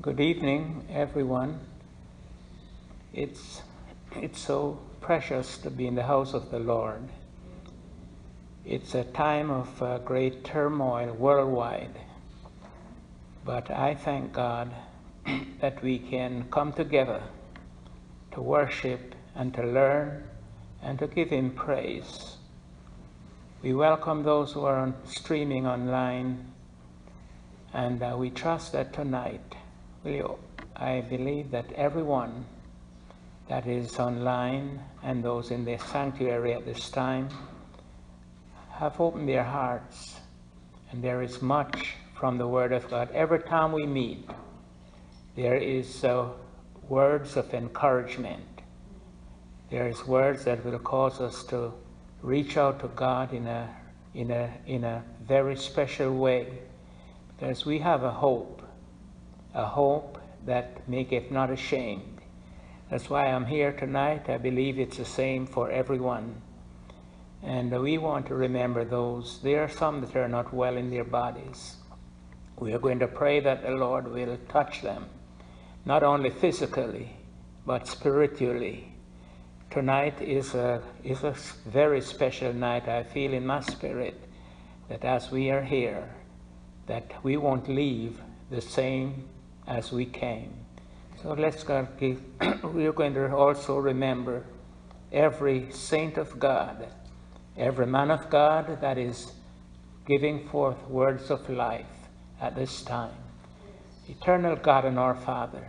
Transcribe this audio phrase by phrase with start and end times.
[0.00, 1.58] Good evening, everyone.
[3.12, 3.62] It's,
[4.14, 7.02] it's so precious to be in the house of the Lord.
[8.64, 11.98] It's a time of uh, great turmoil worldwide.
[13.44, 14.70] But I thank God
[15.60, 17.20] that we can come together
[18.34, 20.22] to worship and to learn
[20.80, 22.36] and to give Him praise.
[23.62, 26.52] We welcome those who are on, streaming online,
[27.74, 29.56] and uh, we trust that tonight,
[30.04, 30.38] you,
[30.76, 32.44] I believe that everyone
[33.48, 37.28] that is online and those in the sanctuary at this time
[38.70, 40.20] have opened their hearts,
[40.90, 43.10] and there is much from the Word of God.
[43.12, 44.28] Every time we meet,
[45.34, 46.28] there is uh,
[46.88, 48.44] words of encouragement.
[49.70, 51.72] There is words that will cause us to
[52.22, 53.68] reach out to God in a,
[54.14, 56.46] in a, in a very special way.
[57.36, 58.57] Because we have a hope,
[59.54, 62.20] a hope that maketh not ashamed.
[62.90, 64.28] That's why I'm here tonight.
[64.28, 66.40] I believe it's the same for everyone.
[67.42, 69.40] And we want to remember those.
[69.42, 71.76] There are some that are not well in their bodies.
[72.58, 75.06] We are going to pray that the Lord will touch them,
[75.84, 77.10] not only physically,
[77.64, 78.92] but spiritually.
[79.70, 81.34] Tonight is a, is a
[81.66, 82.88] very special night.
[82.88, 84.18] I feel in my spirit
[84.88, 86.08] that as we are here,
[86.86, 88.18] that we won't leave
[88.50, 89.28] the same
[89.68, 90.52] as we came.
[91.22, 91.86] So let's go.
[92.72, 94.44] we are going to also remember
[95.12, 96.88] every saint of God,
[97.56, 99.32] every man of God that is
[100.06, 101.86] giving forth words of life
[102.40, 103.14] at this time.
[104.08, 105.68] Eternal God and our Father,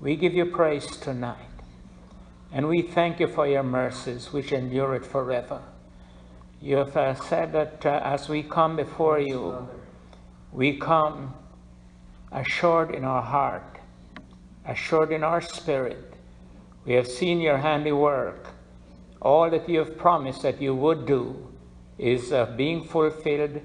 [0.00, 1.38] we give you praise tonight.
[2.52, 5.62] And we thank you for your mercies, which endure it forever.
[6.60, 9.68] You have uh, said that uh, as we come before you,
[10.52, 11.34] we come
[12.34, 13.78] assured in our heart,
[14.66, 16.14] assured in our spirit.
[16.84, 18.48] We have seen your handiwork.
[19.22, 21.48] All that you have promised that you would do
[21.96, 23.60] is uh, being fulfilled,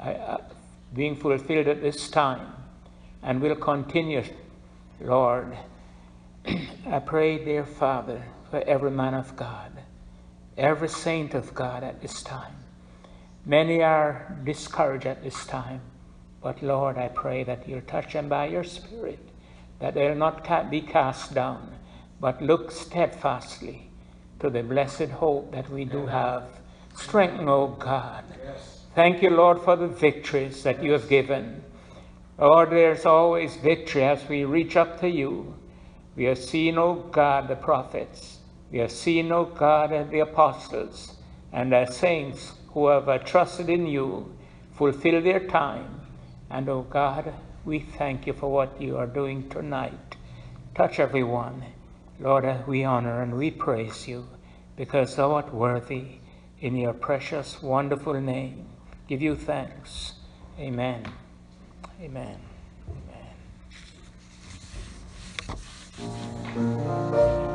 [0.00, 0.38] uh, uh,
[0.94, 2.52] being fulfilled at this time,
[3.22, 4.22] and will continue,
[5.00, 5.58] Lord.
[6.86, 9.72] I pray, dear Father, for every man of God,
[10.56, 12.54] every saint of God at this time.
[13.44, 15.80] Many are discouraged at this time,
[16.42, 19.20] but Lord, I pray that you'll touch them by your Spirit,
[19.78, 21.76] that they'll not be cast down,
[22.20, 23.90] but look steadfastly
[24.40, 26.44] to the blessed hope that we do have.
[26.96, 28.24] Strengthen, O God.
[28.94, 31.62] Thank you, Lord, for the victories that you have given.
[32.38, 35.54] Lord, there's always victory as we reach up to you.
[36.16, 38.38] We have seen, O God, the prophets.
[38.70, 41.16] We have seen, O God, the apostles
[41.52, 44.34] and the saints who have uh, trusted in you
[44.72, 45.91] fulfill their time.
[46.52, 47.32] And, O God,
[47.64, 50.16] we thank you for what you are doing tonight.
[50.74, 51.64] Touch everyone.
[52.20, 54.28] Lord, we honor and we praise you
[54.76, 56.18] because thou art worthy
[56.60, 58.66] in your precious, wonderful name.
[59.08, 60.12] Give you thanks.
[60.58, 61.06] Amen.
[62.00, 62.38] Amen.
[66.52, 67.51] Thank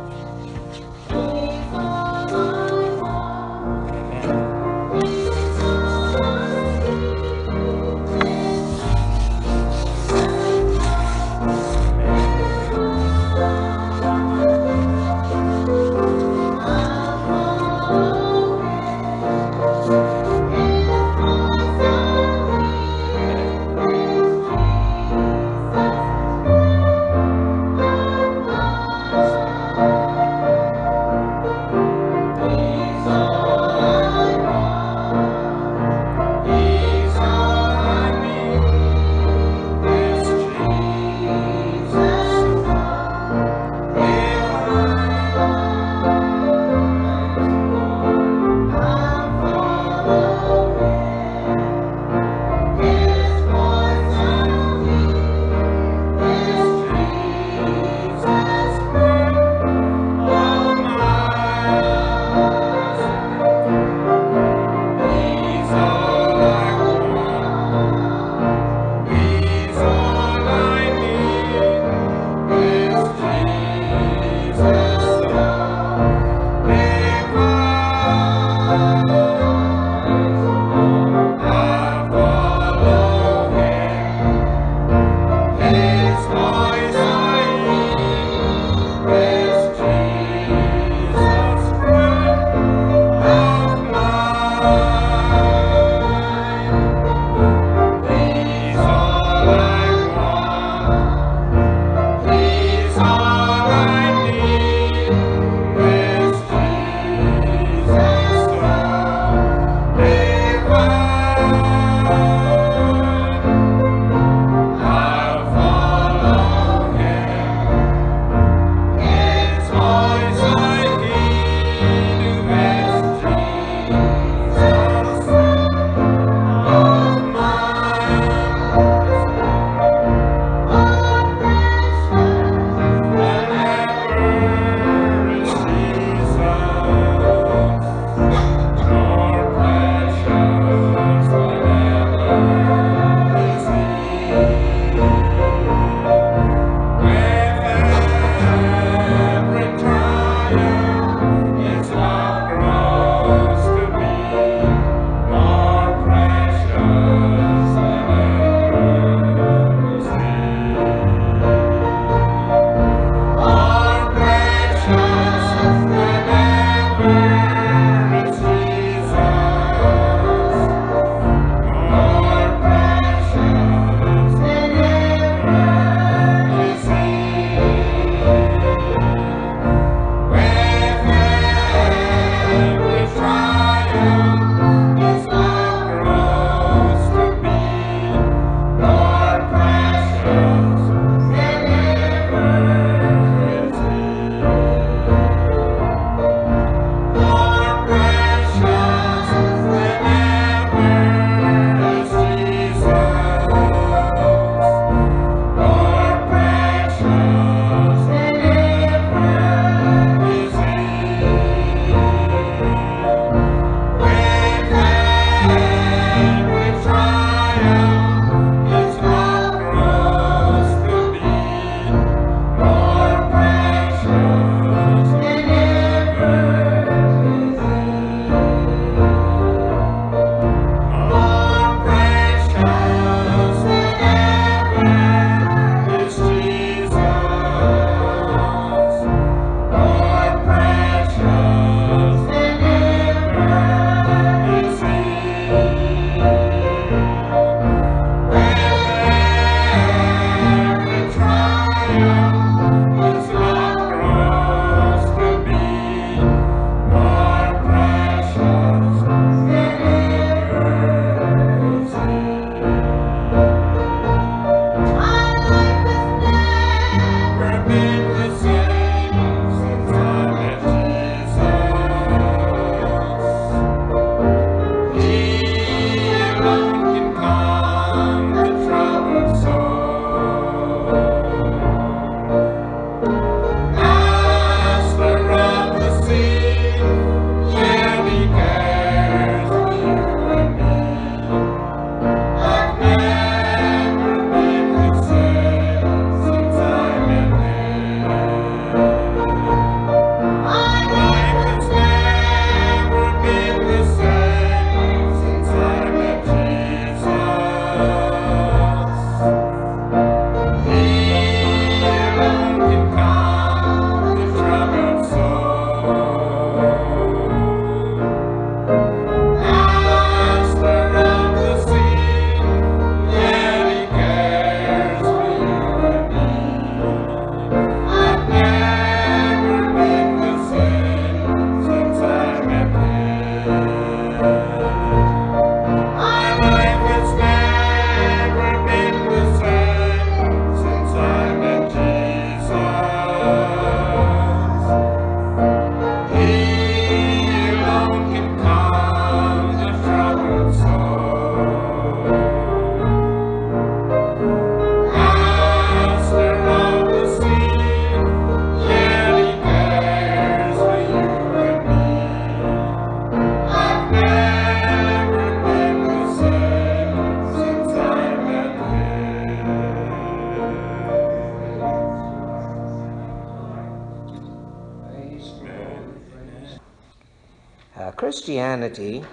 [378.27, 379.05] Christianity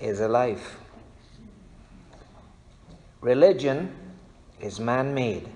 [0.00, 0.76] is a life.
[3.20, 3.92] Religion
[4.60, 5.48] is man made.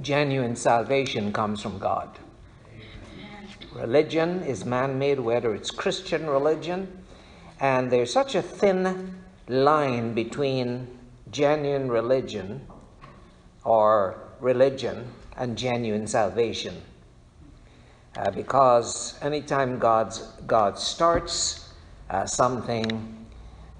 [0.00, 2.08] Genuine salvation comes from God.
[3.74, 7.04] Religion is man made, whether it's Christian religion,
[7.60, 9.14] and there's such a thin
[9.48, 10.88] line between
[11.30, 12.66] genuine religion
[13.62, 16.80] or religion and genuine salvation.
[18.16, 21.68] Uh, because anytime God's, God starts
[22.08, 23.26] uh, something,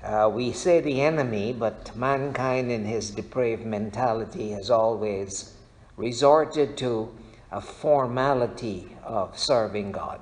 [0.04, 5.54] uh, we say the enemy, but mankind in his depraved mentality has always
[5.96, 7.08] resorted to
[7.50, 10.20] a formality of serving God.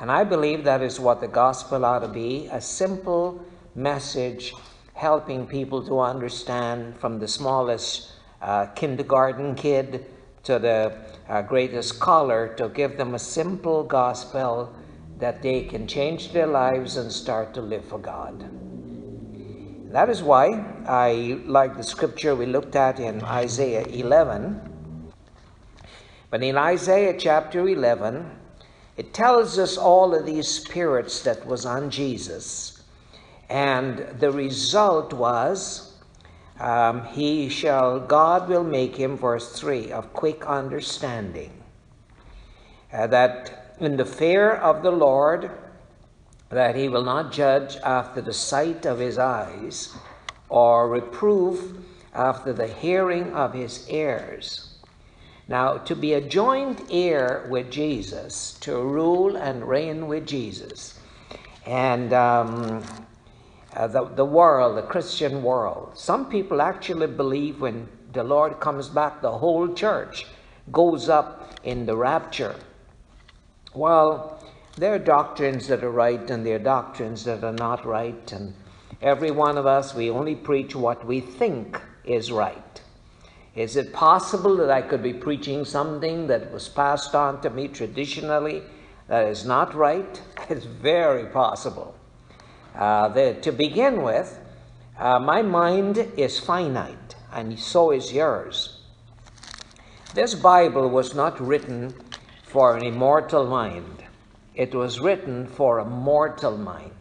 [0.00, 3.44] And I believe that is what the gospel ought to be a simple
[3.76, 4.52] message
[4.94, 8.10] helping people to understand from the smallest
[8.42, 10.04] uh, kindergarten kid
[10.46, 10.92] to the
[11.28, 14.72] uh, greatest scholar to give them a simple gospel
[15.18, 18.48] that they can change their lives and start to live for God.
[19.92, 24.60] That is why I like the scripture we looked at in Isaiah 11.
[26.30, 28.30] But in Isaiah chapter 11,
[28.96, 32.82] it tells us all of these spirits that was on Jesus.
[33.48, 35.85] And the result was,
[36.58, 41.52] um, he shall, God will make him, verse 3, of quick understanding.
[42.92, 45.50] Uh, that in the fear of the Lord,
[46.48, 49.94] that he will not judge after the sight of his eyes,
[50.48, 51.84] or reprove
[52.14, 54.78] after the hearing of his ears.
[55.48, 60.98] Now, to be a joint heir with Jesus, to rule and reign with Jesus,
[61.66, 62.82] and um,
[63.76, 68.88] uh, the, the world, the Christian world, some people actually believe when the Lord comes
[68.88, 70.26] back, the whole church
[70.72, 72.56] goes up in the rapture.
[73.74, 74.42] Well,
[74.76, 78.32] there are doctrines that are right and there are doctrines that are not right.
[78.32, 78.54] And
[79.02, 82.80] every one of us, we only preach what we think is right.
[83.54, 87.68] Is it possible that I could be preaching something that was passed on to me
[87.68, 88.62] traditionally
[89.08, 90.20] that is not right?
[90.48, 91.94] It's very possible.
[92.76, 94.38] Uh, the, to begin with,
[94.98, 98.80] uh, my mind is finite, and so is yours.
[100.14, 101.94] This Bible was not written
[102.42, 104.04] for an immortal mind.
[104.54, 106.92] It was written for a mortal mind.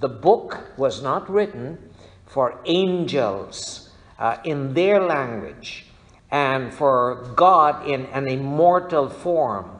[0.00, 1.78] The book was not written
[2.26, 5.86] for angels uh, in their language
[6.30, 9.73] and for God in an immortal form.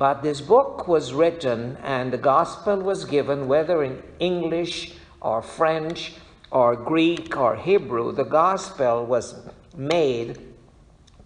[0.00, 6.14] But this book was written and the gospel was given, whether in English or French
[6.50, 9.34] or Greek or Hebrew, the gospel was
[9.76, 10.38] made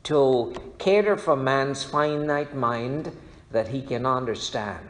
[0.02, 3.16] to cater for man's finite mind
[3.52, 4.88] that he can understand.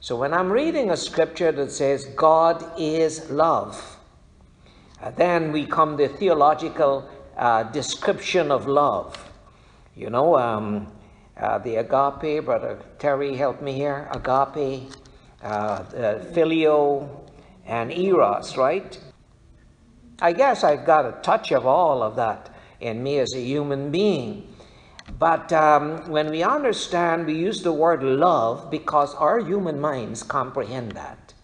[0.00, 3.96] So when I'm reading a scripture that says God is love,
[5.00, 9.30] uh, then we come the theological uh, description of love.
[9.94, 10.88] You know, um,
[11.36, 14.08] uh, the agape, Brother Terry, help me here.
[14.12, 14.90] Agape,
[15.42, 15.82] uh,
[16.32, 17.08] phileo,
[17.66, 18.98] and eros, right?
[20.20, 23.90] I guess I've got a touch of all of that in me as a human
[23.90, 24.54] being.
[25.18, 30.92] But um, when we understand, we use the word love because our human minds comprehend
[30.92, 31.34] that.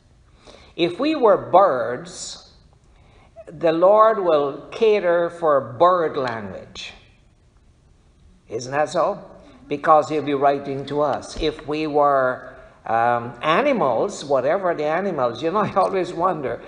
[0.77, 2.53] If we were birds,
[3.47, 6.93] the Lord will cater for bird language.
[8.49, 9.25] Isn't that so?
[9.71, 11.41] Because He'll be writing to us.
[11.41, 16.61] If we were um, animals, whatever the animals, you know, I always wonder.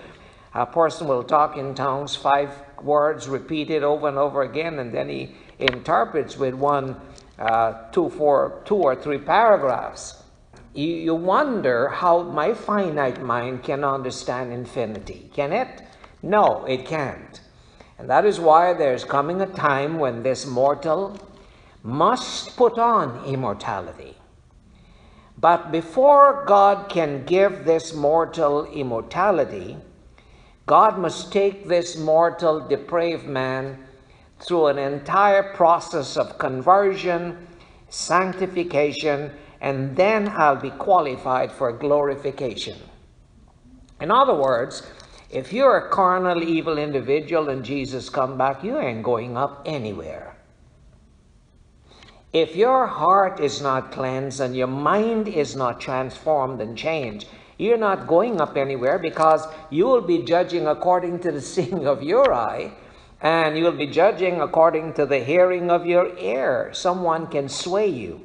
[0.55, 2.51] A person will talk in tongues, five
[2.83, 7.01] words repeated over and over again, and then he interprets with one,
[7.39, 10.23] uh, two, four, two or three paragraphs.
[10.75, 15.31] You, you wonder how my finite mind can understand infinity.
[15.35, 15.83] Can it?
[16.23, 17.41] No, it can't.
[17.99, 21.19] And that is why there's coming a time when this mortal
[21.83, 24.17] must put on immortality.
[25.39, 29.77] But before God can give this mortal immortality,
[30.67, 33.85] God must take this mortal depraved man
[34.39, 37.49] through an entire process of conversion,
[37.89, 42.79] sanctification, and then I'll be qualified for glorification.
[44.01, 44.87] In other words,
[45.31, 50.32] if you're a carnal, evil individual and Jesus come back, you ain't going up anywhere.
[52.33, 57.77] If your heart is not cleansed and your mind is not transformed and changed, you're
[57.77, 62.33] not going up anywhere because you will be judging according to the seeing of your
[62.33, 62.73] eye
[63.23, 66.71] and you will be judging according to the hearing of your ear.
[66.73, 68.21] Someone can sway you.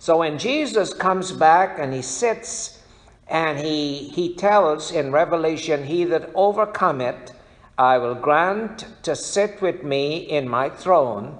[0.00, 2.82] So when Jesus comes back and he sits
[3.28, 7.32] and he, he tells in Revelation, He that overcometh,
[7.78, 11.38] I will grant to sit with me in my throne,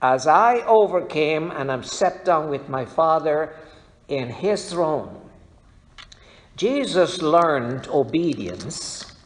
[0.00, 3.54] as I overcame and am set down with my Father
[4.08, 5.28] in his throne.
[6.56, 9.16] Jesus learned obedience.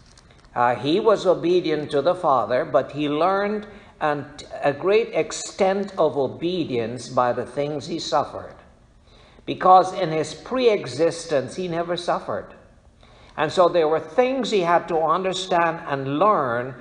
[0.54, 3.66] Uh, he was obedient to the Father, but he learned
[4.00, 4.26] an,
[4.62, 8.54] a great extent of obedience by the things he suffered.
[9.46, 12.54] Because in his pre existence, he never suffered.
[13.36, 16.74] And so there were things he had to understand and learn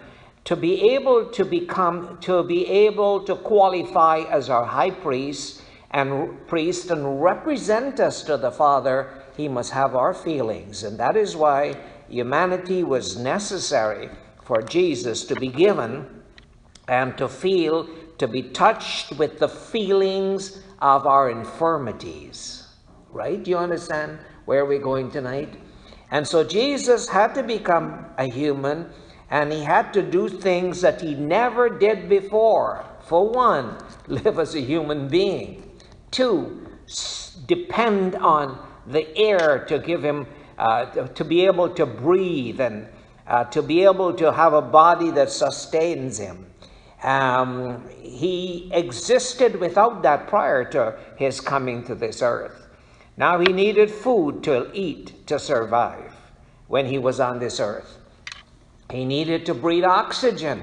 [0.46, 6.48] to be able to become, to be able to qualify as our high priest and
[6.48, 10.84] priest and represent us to the Father, he must have our feelings.
[10.84, 11.76] And that is why
[12.10, 14.10] humanity was necessary
[14.44, 16.24] for Jesus to be given
[16.88, 22.68] and to feel, to be touched with the feelings of our infirmities.
[23.12, 23.46] Right?
[23.46, 25.56] You understand where we're going tonight?
[26.10, 28.90] And so Jesus had to become a human
[29.32, 32.86] and he had to do things that he never did before.
[33.00, 35.80] For one, live as a human being.
[36.12, 36.68] Two,
[37.48, 42.88] depend on the air to give him, uh, to be able to breathe and
[43.26, 46.46] uh, to be able to have a body that sustains him.
[47.02, 52.68] Um, he existed without that prior to his coming to this earth.
[53.16, 56.14] Now he needed food to eat to survive
[56.68, 58.01] when he was on this earth.
[58.92, 60.62] He needed to breathe oxygen.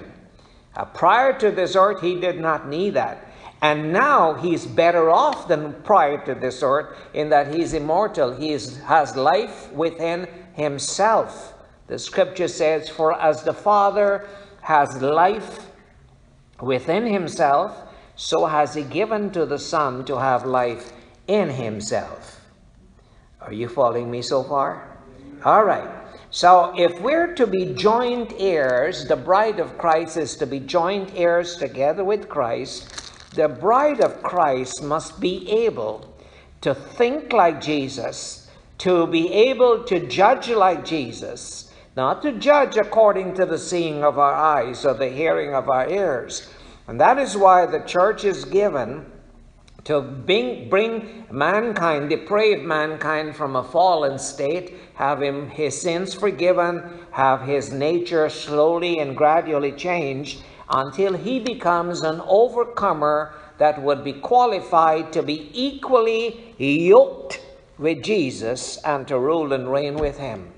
[0.76, 3.25] Uh, prior to this earth, he did not need that.
[3.61, 8.32] And now he's better off than prior to this earth in that he's immortal.
[8.32, 11.54] He is, has life within himself.
[11.88, 14.28] The scripture says, For as the Father
[14.61, 15.66] has life
[16.61, 17.76] within himself,
[18.14, 20.92] so has he given to the Son to have life
[21.26, 22.40] in himself.
[23.40, 24.99] Are you following me so far?
[25.44, 25.98] All right.
[26.38, 31.11] So if we're to be joint heirs, the bride of Christ is to be joint
[31.16, 36.14] heirs together with Christ the bride of Christ must be able
[36.61, 43.35] to think like Jesus, to be able to judge like Jesus, not to judge according
[43.35, 46.49] to the seeing of our eyes or the hearing of our ears.
[46.87, 49.07] And that is why the church is given
[49.85, 56.82] to bring, bring mankind, depraved mankind, from a fallen state, have him his sins forgiven,
[57.12, 64.12] have his nature slowly and gradually changed, until he becomes an overcomer that would be
[64.12, 67.41] qualified to be equally yoked
[67.78, 70.52] with Jesus and to rule and reign with him.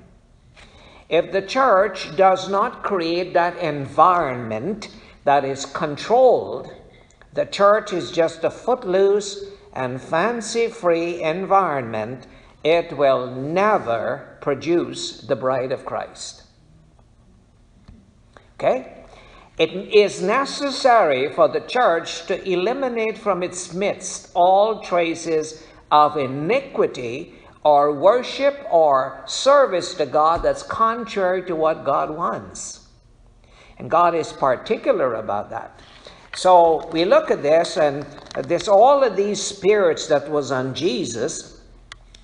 [1.09, 4.89] If the church does not create that environment
[5.25, 6.73] that is controlled,
[7.33, 12.27] the church is just a footloose and fancy free environment,
[12.65, 16.43] it will never produce the bride of Christ.
[18.55, 19.05] Okay?
[19.59, 27.35] It is necessary for the church to eliminate from its midst all traces of iniquity
[27.63, 32.89] or worship or service to God that's contrary to what God wants.
[33.79, 35.79] And God is particular about that.
[36.35, 38.05] So we look at this, and
[38.45, 41.61] this all of these spirits that was on Jesus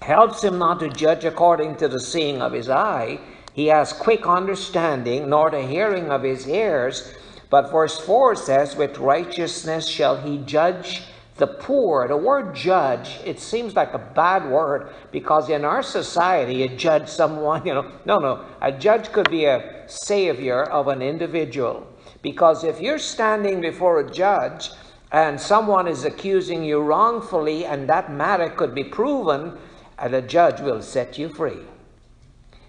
[0.01, 3.19] helps him not to judge according to the seeing of his eye.
[3.53, 7.14] He has quick understanding, nor the hearing of his ears
[7.49, 11.03] but verse 4 says, With righteousness shall he judge
[11.37, 12.09] the poor.
[12.09, 17.09] The word judge, it seems like a bad word because in our society, a judge
[17.09, 21.87] someone, you know, no, no, a judge could be a savior of an individual.
[22.26, 24.70] Because if you're standing before a judge
[25.12, 29.56] and someone is accusing you wrongfully and that matter could be proven,
[29.96, 31.62] and the judge will set you free.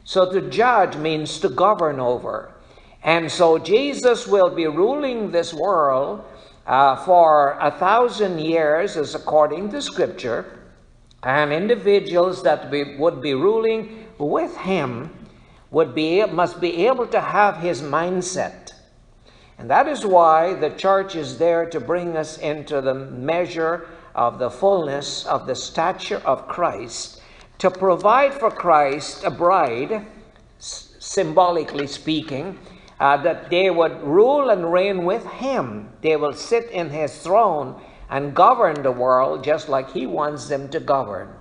[0.04, 2.52] So to judge means to govern over.
[3.02, 6.24] And so Jesus will be ruling this world
[6.68, 10.60] uh, for a thousand years, as according to Scripture,
[11.24, 15.10] and individuals that be, would be ruling with him
[15.72, 18.68] would be must be able to have his mindset.
[19.58, 24.40] And that is why the church is there to bring us into the measure of
[24.40, 27.22] the fullness of the stature of Christ,
[27.60, 30.06] to provide for Christ a bride,
[30.60, 32.60] symbolically speaking,
[33.00, 35.90] uh, that they would rule and reign with him.
[36.02, 40.70] They will sit in his throne and govern the world just like he wants them
[40.70, 41.34] to govern.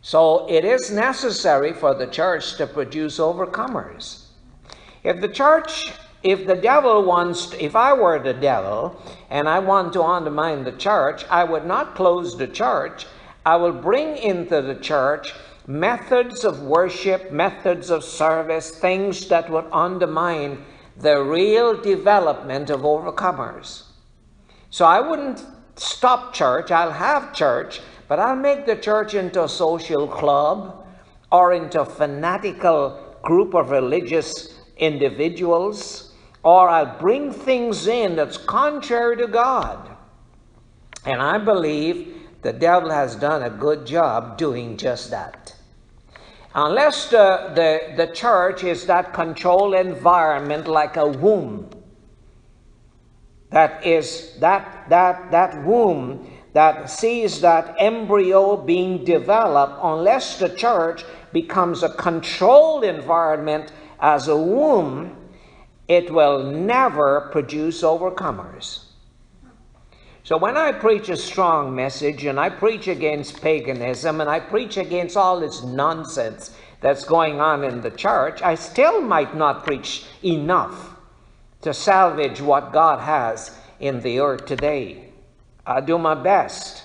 [0.00, 4.26] So it is necessary for the church to produce overcomers.
[5.04, 5.92] If the church
[6.22, 10.72] if the devil wants, if I were the devil and I want to undermine the
[10.72, 13.06] church, I would not close the church.
[13.44, 15.32] I will bring into the church
[15.66, 20.64] methods of worship, methods of service, things that would undermine
[20.96, 23.84] the real development of overcomers.
[24.70, 25.44] So I wouldn't
[25.76, 30.86] stop church, I'll have church, but I'll make the church into a social club
[31.30, 36.11] or into a fanatical group of religious individuals,
[36.42, 39.96] or I'll bring things in that's contrary to God.
[41.04, 45.54] And I believe the devil has done a good job doing just that.
[46.54, 51.70] Unless the, the, the church is that controlled environment like a womb,
[53.50, 61.04] that is that that that womb that sees that embryo being developed unless the church
[61.32, 65.14] becomes a controlled environment as a womb
[65.92, 68.66] it will never produce overcomers
[70.24, 74.76] so when i preach a strong message and i preach against paganism and i preach
[74.76, 80.04] against all this nonsense that's going on in the church i still might not preach
[80.22, 80.92] enough
[81.62, 85.12] to salvage what God has in the earth today.
[85.64, 86.81] I do my best.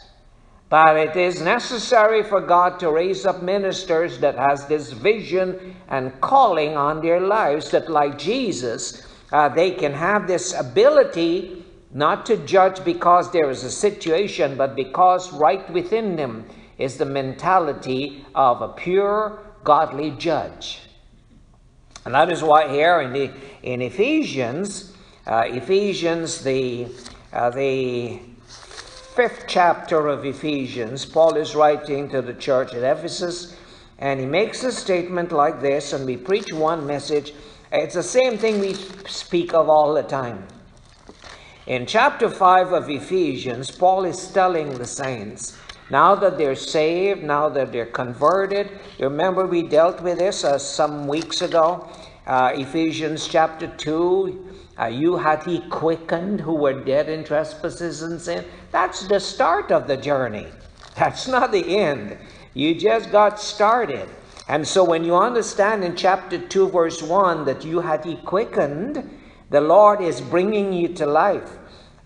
[0.70, 6.20] But it is necessary for God to raise up ministers that has this vision and
[6.20, 12.36] calling on their lives that like Jesus, uh, they can have this ability not to
[12.46, 16.46] judge because there is a situation, but because right within them
[16.78, 20.82] is the mentality of a pure, godly judge.
[22.04, 23.32] And that is why here in, the,
[23.64, 24.94] in Ephesians,
[25.26, 26.88] uh, Ephesians, the,
[27.32, 28.20] uh, the
[29.18, 33.56] fifth chapter of Ephesians, Paul is writing to the church at Ephesus,
[33.98, 37.34] and he makes a statement like this, and we preach one message.
[37.72, 38.76] It's the same thing we
[39.08, 40.48] speak of all the time.
[41.66, 45.58] In chapter 5 of Ephesians, Paul is telling the saints
[45.90, 51.08] now that they're saved, now that they're converted, remember we dealt with this uh, some
[51.08, 51.90] weeks ago,
[52.28, 54.47] uh, Ephesians chapter 2.
[54.80, 58.46] Uh, you had he quickened who were dead in trespasses and sin.
[58.72, 60.48] That's the start of the journey.
[60.96, 62.18] That's not the end.
[62.54, 64.08] You just got started.
[64.48, 69.10] And so when you understand in chapter 2, verse 1 that you had he quickened,
[69.50, 71.58] the Lord is bringing you to life.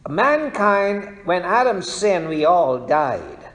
[0.10, 3.50] Mankind, when Adam sinned, we all died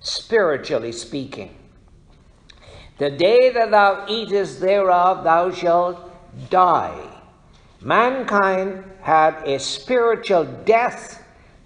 [0.00, 1.56] spiritually speaking.
[2.98, 6.10] The day that thou eatest thereof, thou shalt
[6.50, 7.05] die.
[7.80, 11.22] Mankind had a spiritual death.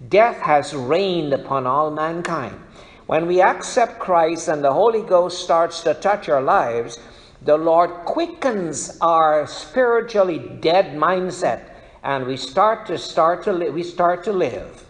[0.08, 2.58] Death has reigned upon all mankind.
[3.06, 6.98] When we accept Christ and the Holy Ghost starts to touch our lives,
[7.42, 11.70] the Lord quickens our spiritually dead mindset
[12.02, 14.84] and we start to start to live we start to live.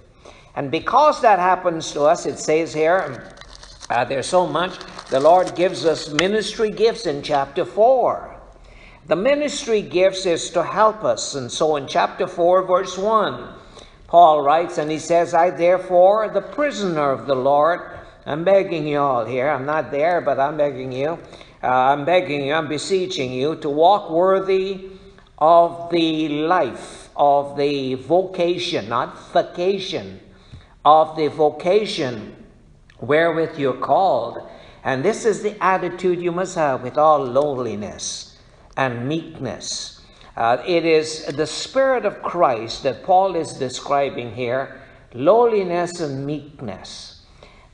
[0.56, 3.35] And because that happens to us, it says here,
[3.88, 4.78] uh, there's so much.
[5.11, 8.29] The Lord gives us ministry gifts in chapter 4.
[9.10, 11.34] The ministry gifts is to help us.
[11.34, 13.54] And so in chapter 4, verse 1,
[14.06, 17.80] Paul writes, and he says, I therefore, the prisoner of the Lord,
[18.24, 19.48] I'm begging you all here.
[19.48, 21.18] I'm not there, but I'm begging you.
[21.60, 24.90] Uh, I'm begging you, I'm beseeching you to walk worthy
[25.38, 30.20] of the life, of the vocation, not vacation,
[30.84, 32.36] of the vocation
[33.00, 34.48] wherewith you're called.
[34.84, 38.29] And this is the attitude you must have with all lowliness
[38.80, 40.00] and meekness.
[40.34, 44.80] Uh, it is the Spirit of Christ that Paul is describing here
[45.12, 47.26] lowliness and meekness.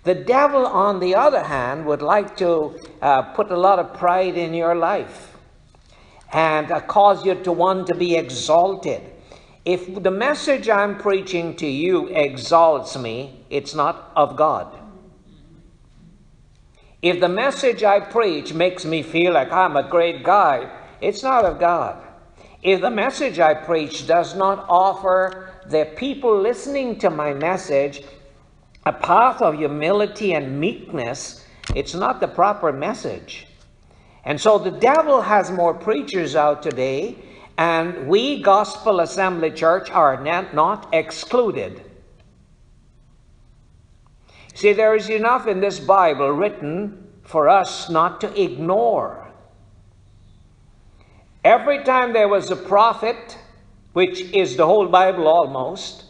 [0.03, 4.37] The devil, on the other hand, would like to uh, put a lot of pride
[4.37, 5.37] in your life
[6.33, 9.03] and uh, cause you to want to be exalted.
[9.65, 14.77] If the message I'm preaching to you exalts me, it's not of God.
[17.01, 20.69] If the message I preach makes me feel like I'm a great guy,
[21.01, 22.03] it's not of God.
[22.63, 28.03] If the message I preach does not offer the people listening to my message
[28.85, 33.47] a path of humility and meekness, it's not the proper message.
[34.25, 37.17] And so the devil has more preachers out today,
[37.59, 41.83] and we, Gospel Assembly Church, are not excluded.
[44.55, 49.26] See, there is enough in this Bible written for us not to ignore.
[51.47, 53.39] Every time there was a prophet,
[53.93, 56.03] which is the whole Bible almost,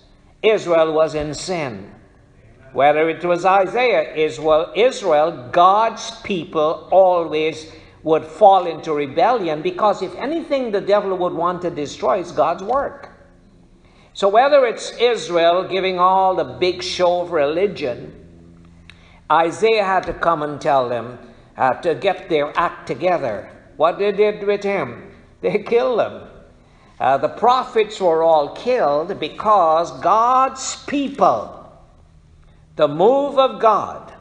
[0.42, 1.92] Israel was in sin.
[2.72, 7.70] Whether it was Isaiah, Israel, Israel, God's people always
[8.02, 12.62] would fall into rebellion because if anything the devil would want to destroy is God's
[12.62, 13.10] work.
[14.14, 18.10] So whether it's Israel giving all the big show of religion,
[19.30, 21.18] Isaiah had to come and tell them
[21.58, 23.50] uh, to get their act together.
[23.76, 25.12] What they did with him?
[25.40, 26.22] They killed him.
[26.98, 31.70] Uh, the prophets were all killed because God's people,
[32.76, 34.14] the move of God,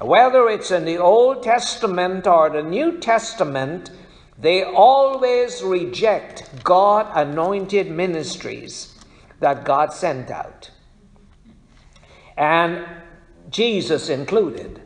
[0.00, 3.90] whether it's in the Old Testament or the New Testament,
[4.38, 8.98] they always reject God anointed ministries
[9.40, 10.70] that God sent out.
[12.36, 12.86] And
[13.50, 14.80] Jesus included.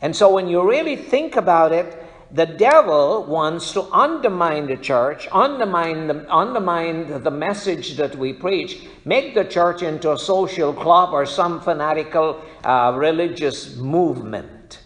[0.00, 5.26] And so when you really think about it, the devil wants to undermine the church,
[5.32, 11.14] undermine the, undermine the message that we preach, make the church into a social club
[11.14, 14.80] or some fanatical uh, religious movement.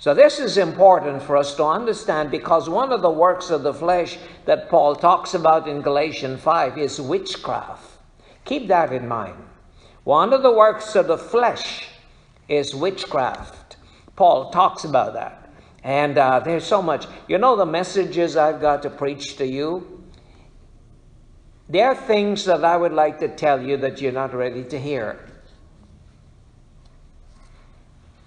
[0.00, 3.74] So, this is important for us to understand because one of the works of the
[3.74, 7.98] flesh that Paul talks about in Galatians 5 is witchcraft.
[8.44, 9.36] Keep that in mind.
[10.04, 11.86] One of the works of the flesh
[12.48, 13.76] is witchcraft.
[14.16, 15.39] Paul talks about that.
[15.82, 17.06] And uh, there's so much.
[17.28, 20.04] You know, the messages I've got to preach to you?
[21.68, 24.78] There are things that I would like to tell you that you're not ready to
[24.78, 25.24] hear.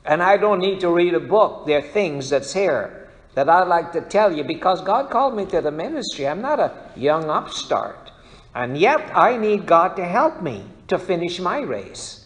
[0.06, 1.66] And I don't need to read a book.
[1.66, 5.46] There are things that's here that I'd like to tell you because God called me
[5.48, 6.28] to the ministry.
[6.28, 8.12] I'm not a young upstart.
[8.56, 12.23] And yet I need God to help me to finish my race.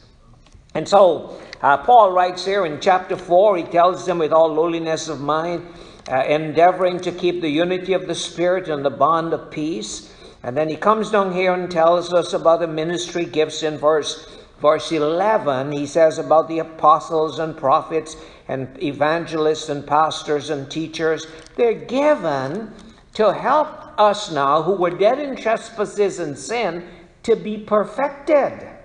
[0.74, 5.08] And so uh, Paul writes here in chapter 4, he tells them with all lowliness
[5.08, 5.66] of mind,
[6.08, 10.14] uh, endeavoring to keep the unity of the Spirit and the bond of peace.
[10.44, 14.28] And then he comes down here and tells us about the ministry gifts in verse,
[14.62, 15.72] verse 11.
[15.72, 18.16] He says about the apostles and prophets
[18.48, 21.28] and evangelists and pastors and teachers.
[21.56, 22.72] They're given
[23.16, 23.68] to help
[24.00, 26.88] us now who were dead in trespasses and sin
[27.24, 28.77] to be perfected.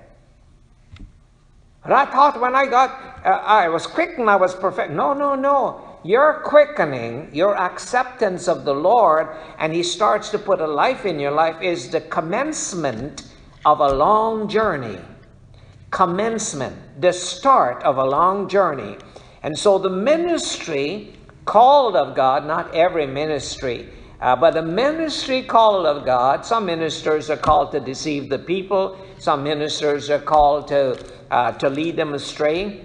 [1.82, 2.90] But I thought when I got,
[3.24, 4.92] uh, I was quick and I was perfect.
[4.92, 5.98] No, no, no.
[6.04, 11.18] Your quickening, your acceptance of the Lord, and He starts to put a life in
[11.18, 13.24] your life, is the commencement
[13.64, 14.98] of a long journey.
[15.90, 18.96] Commencement, the start of a long journey.
[19.42, 21.14] And so the ministry
[21.44, 23.88] called of God, not every ministry,
[24.20, 28.96] uh, but the ministry called of God, some ministers are called to deceive the people,
[29.18, 30.96] some ministers are called to
[31.32, 32.84] uh, to lead them astray.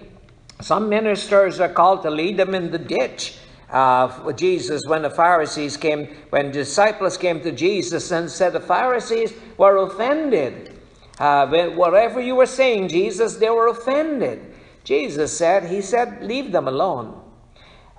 [0.61, 3.37] Some ministers are called to lead them in the ditch.
[3.69, 9.33] Uh, Jesus, when the Pharisees came, when disciples came to Jesus and said the Pharisees
[9.57, 10.73] were offended.
[11.19, 14.53] Uh, whatever you were saying, Jesus, they were offended.
[14.85, 17.21] Jesus said, He said, leave them alone.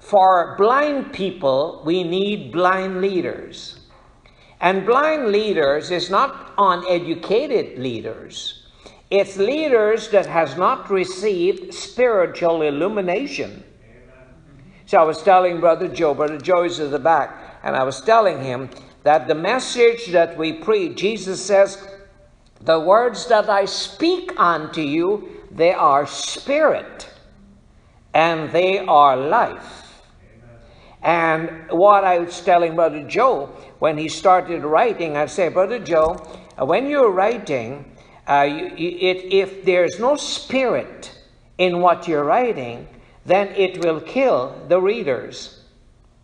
[0.00, 3.80] For blind people, we need blind leaders.
[4.60, 8.57] And blind leaders is not uneducated leaders.
[9.10, 13.64] It's leaders that has not received spiritual illumination.
[14.84, 18.00] So I was telling Brother Joe, Brother Joe is at the back, and I was
[18.00, 18.68] telling him
[19.04, 21.86] that the message that we preach, Jesus says,
[22.60, 27.08] the words that I speak unto you, they are spirit
[28.12, 30.02] and they are life.
[31.02, 33.46] And what I was telling Brother Joe
[33.78, 36.14] when he started writing, I say, Brother Joe,
[36.58, 37.84] when you're writing,
[38.28, 41.12] uh, it, if there's no spirit
[41.56, 42.86] in what you're writing,
[43.24, 45.64] then it will kill the readers,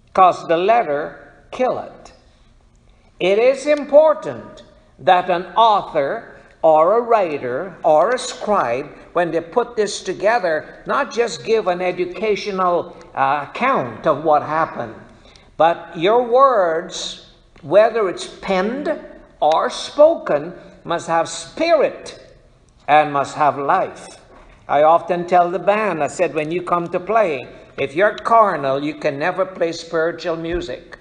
[0.07, 2.13] because the letter kill it.
[3.21, 4.65] It is important
[4.99, 11.13] that an author or a writer or a scribe, when they put this together, not
[11.13, 14.95] just give an educational uh, account of what happened,
[15.57, 17.31] but your words,
[17.63, 18.99] whether it's penned
[19.41, 22.21] or spoken, must have spirit
[22.87, 24.21] and must have life.
[24.69, 28.83] I often tell the band, I said, when you come to play, if you're carnal,
[28.83, 30.99] you can never play spiritual music.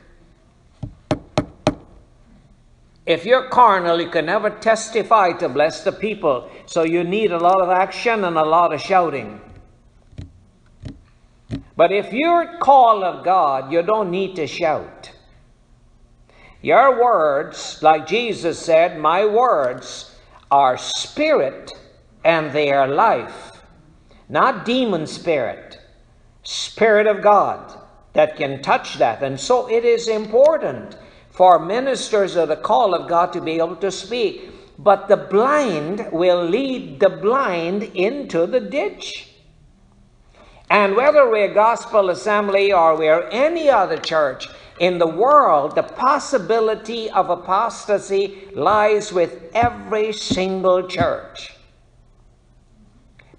[3.06, 6.50] If you're carnal, you can never testify to bless the people.
[6.66, 9.42] So you need a lot of action and a lot of shouting.
[11.76, 15.12] But if you're call of God, you don't need to shout.
[16.64, 20.16] Your words, like Jesus said, my words
[20.50, 21.74] are spirit
[22.24, 23.62] and they are life.
[24.30, 25.78] Not demon spirit,
[26.44, 27.78] spirit of God
[28.14, 29.22] that can touch that.
[29.22, 30.96] And so it is important
[31.32, 34.50] for ministers of the call of God to be able to speak.
[34.80, 39.34] But the blind will lead the blind into the ditch.
[40.70, 44.48] And whether we're a gospel assembly or we're any other church
[44.80, 51.54] in the world, the possibility of apostasy lies with every single church.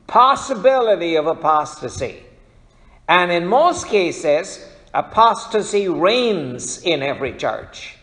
[0.07, 2.23] Possibility of apostasy.
[3.09, 7.97] And in most cases, apostasy reigns in every church.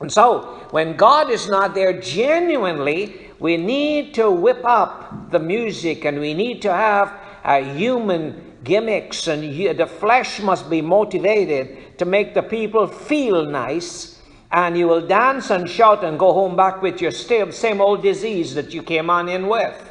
[0.00, 6.04] And so, when God is not there genuinely, we need to whip up the music
[6.04, 7.12] and we need to have
[7.48, 14.20] a human gimmicks, and the flesh must be motivated to make the people feel nice.
[14.52, 18.54] And you will dance and shout and go home back with your same old disease
[18.54, 19.90] that you came on in with.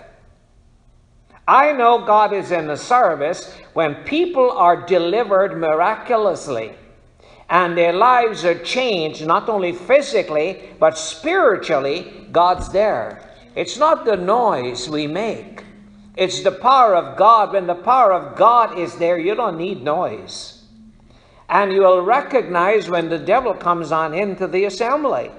[1.47, 6.73] I know God is in the service when people are delivered miraculously
[7.49, 13.23] and their lives are changed, not only physically, but spiritually, God's there.
[13.55, 15.63] It's not the noise we make,
[16.17, 17.53] it's the power of God.
[17.53, 20.63] When the power of God is there, you don't need noise.
[21.47, 25.31] And you will recognize when the devil comes on into the assembly.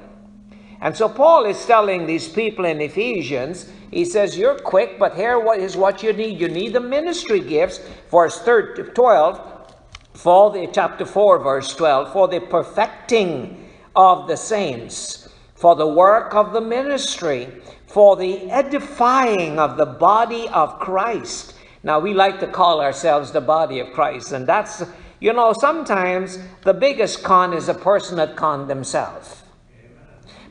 [0.80, 5.44] And so Paul is telling these people in Ephesians, he says, You're quick, but here
[5.54, 6.40] is what you need.
[6.40, 9.74] You need the ministry gifts, verse 13, 12,
[10.14, 16.34] for the chapter 4, verse 12, for the perfecting of the saints, for the work
[16.34, 17.48] of the ministry,
[17.88, 21.54] for the edifying of the body of Christ.
[21.82, 24.84] Now, we like to call ourselves the body of Christ, and that's,
[25.20, 29.42] you know, sometimes the biggest con is a person that con themselves.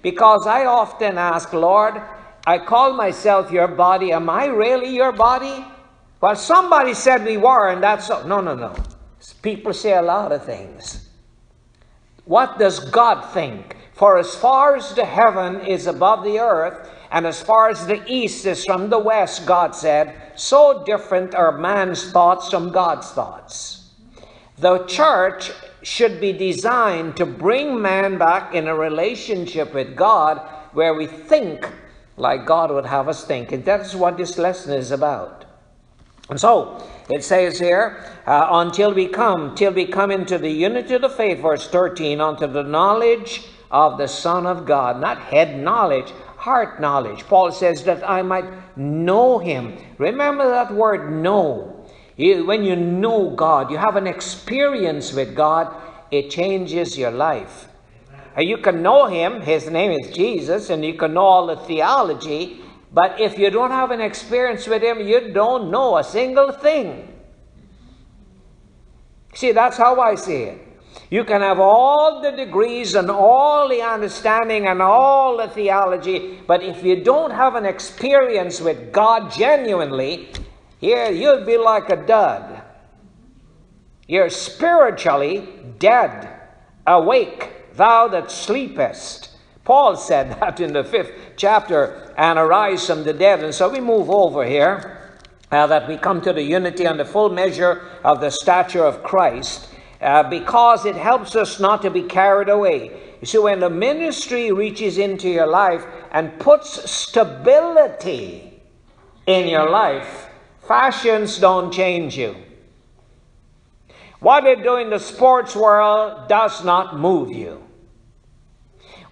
[0.02, 2.02] Because I often ask, Lord,
[2.46, 4.12] I call myself your body.
[4.12, 5.66] Am I really your body?
[6.22, 8.26] Well, somebody said we were, and that's so.
[8.26, 8.74] No, no, no.
[9.42, 11.10] People say a lot of things.
[12.26, 13.76] What does God think?
[13.94, 18.04] For as far as the heaven is above the earth, and as far as the
[18.06, 23.90] east is from the west, God said, so different are man's thoughts from God's thoughts.
[24.58, 25.52] The church
[25.84, 30.40] should be designed to bring man back in a relationship with God
[30.74, 31.70] where we think
[32.18, 33.52] like God would have us think.
[33.52, 35.46] And that's what this lesson is about.
[36.30, 40.96] And so it says here, uh, until we come, till we come into the unity
[40.96, 45.58] of the faith, verse 13, unto the knowledge of the Son of God, not head
[45.58, 46.12] knowledge,
[46.48, 47.26] heart knowledge.
[47.28, 49.78] Paul says that I might know him.
[49.98, 51.86] Remember that word know.
[52.18, 55.76] When you know God, you have an experience with God,
[56.10, 57.68] it changes your life.
[58.38, 62.62] You can know him, his name is Jesus, and you can know all the theology,
[62.94, 67.14] but if you don't have an experience with him, you don't know a single thing.
[69.34, 70.67] See, that's how I see it.
[71.10, 76.62] You can have all the degrees and all the understanding and all the theology, but
[76.62, 80.30] if you don't have an experience with God genuinely,
[80.80, 82.62] here you'll be like a dud.
[84.08, 85.48] You're spiritually
[85.80, 86.30] dead.
[86.86, 89.32] Awake, thou that sleepest.
[89.64, 93.44] Paul said that in the fifth chapter, and arise from the dead.
[93.44, 95.12] And so we move over here,
[95.52, 99.04] uh, that we come to the unity and the full measure of the stature of
[99.04, 99.70] Christ
[100.02, 102.92] uh, because it helps us not to be carried away.
[103.22, 108.62] You see, when the ministry reaches into your life and puts stability
[109.26, 110.28] in your life,
[110.68, 112.36] fashions don't change you.
[114.20, 117.67] What they do in the sports world does not move you.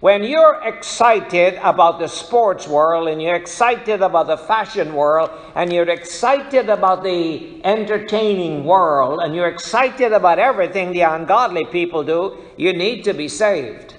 [0.06, 5.72] When you're excited about the sports world and you're excited about the fashion world and
[5.72, 12.38] you're excited about the entertaining world and you're excited about everything the ungodly people do,
[12.56, 13.96] you need to be saved.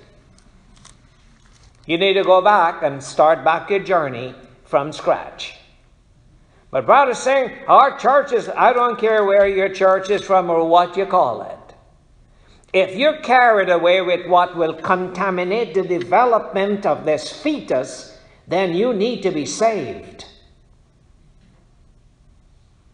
[1.85, 5.57] You need to go back and start back your journey from scratch.
[6.71, 10.65] But brother saying, our church is, I don't care where your church is from or
[10.65, 11.66] what you call it.
[12.73, 18.93] If you're carried away with what will contaminate the development of this fetus, then you
[18.93, 20.25] need to be saved.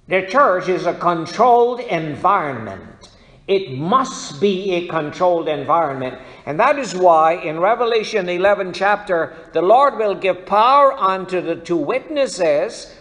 [0.08, 3.10] The church is a controlled environment.
[3.48, 6.20] It must be a controlled environment.
[6.46, 11.56] And that is why in Revelation 11 chapter, the Lord will give power unto the
[11.56, 12.96] two witnesses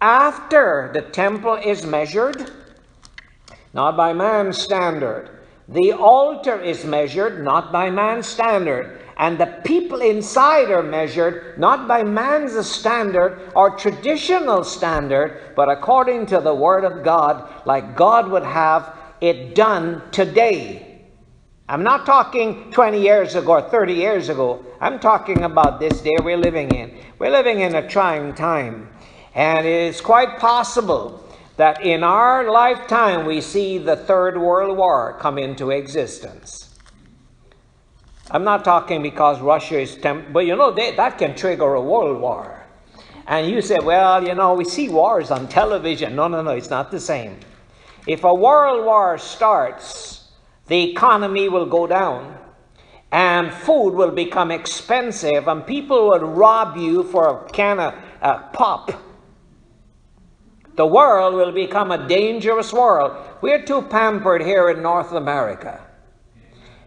[0.00, 2.50] after the temple is measured,
[3.72, 5.39] not by man's standard
[5.70, 11.86] the altar is measured not by man's standard, and the people inside are measured not
[11.86, 18.28] by man's standard or traditional standard, but according to the Word of God, like God
[18.30, 21.02] would have it done today.
[21.68, 24.64] I'm not talking 20 years ago or 30 years ago.
[24.80, 26.98] I'm talking about this day we're living in.
[27.20, 28.88] We're living in a trying time,
[29.36, 31.24] and it is quite possible
[31.60, 36.74] that in our lifetime we see the Third World War come into existence.
[38.30, 41.82] I'm not talking because Russia is temp- but you know they, that can trigger a
[41.82, 42.64] world war.
[43.26, 46.16] And you say, well, you know, we see wars on television.
[46.16, 47.38] No, no, no, it's not the same.
[48.06, 50.30] If a world war starts,
[50.66, 52.38] the economy will go down
[53.12, 58.38] and food will become expensive and people will rob you for a can of uh,
[58.54, 59.09] pop.
[60.80, 63.14] The world will become a dangerous world.
[63.42, 65.78] We're too pampered here in North America.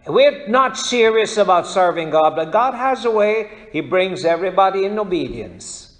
[0.04, 4.98] We're not serious about serving God, but God has a way, He brings everybody in
[4.98, 5.96] obedience.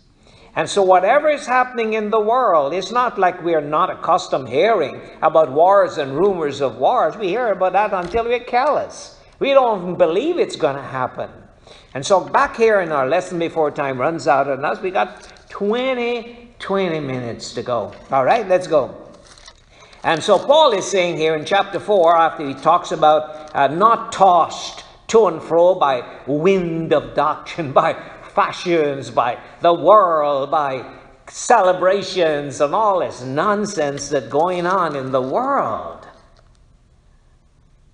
[0.56, 5.00] And so, whatever is happening in the world, it's not like we're not accustomed hearing
[5.22, 7.16] about wars and rumors of wars.
[7.16, 9.20] We hear about that until we're callous.
[9.38, 11.30] We don't even believe it's going to happen.
[11.94, 15.30] And so, back here in our lesson before time runs out on us, we got
[15.48, 17.92] 20, 20 minutes to go.
[18.10, 18.96] All right, let's go.
[20.02, 24.12] And so, Paul is saying here in chapter 4, after he talks about uh, not
[24.12, 27.92] tossed to and fro by wind of doctrine, by
[28.34, 30.90] fashions, by the world, by
[31.28, 36.08] celebrations, and all this nonsense that's going on in the world.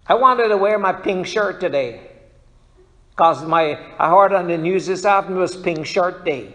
[0.06, 2.08] I wanted to wear my pink shirt today
[3.10, 6.54] because my I heard on the news this afternoon was pink shirt day.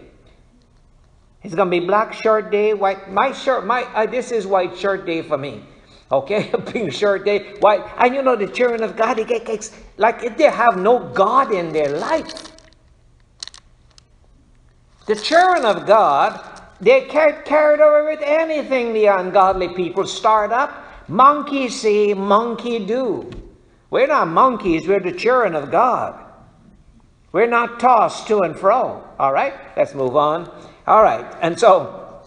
[1.46, 3.08] It's gonna be black shirt day, white.
[3.08, 5.62] My shirt, my uh, this is white shirt day for me.
[6.10, 7.84] Okay, pink shirt day, white.
[7.98, 10.98] And you know the children of God, they get cakes like if they have no
[10.98, 12.32] God in their life.
[15.06, 20.82] The children of God, they get carried over with anything the ungodly people start up.
[21.06, 23.30] Monkey see, monkey do.
[23.88, 26.24] We're not monkeys, we're the children of God.
[27.30, 29.04] We're not tossed to and fro.
[29.16, 30.50] All right, let's move on.
[30.86, 32.22] All right, and so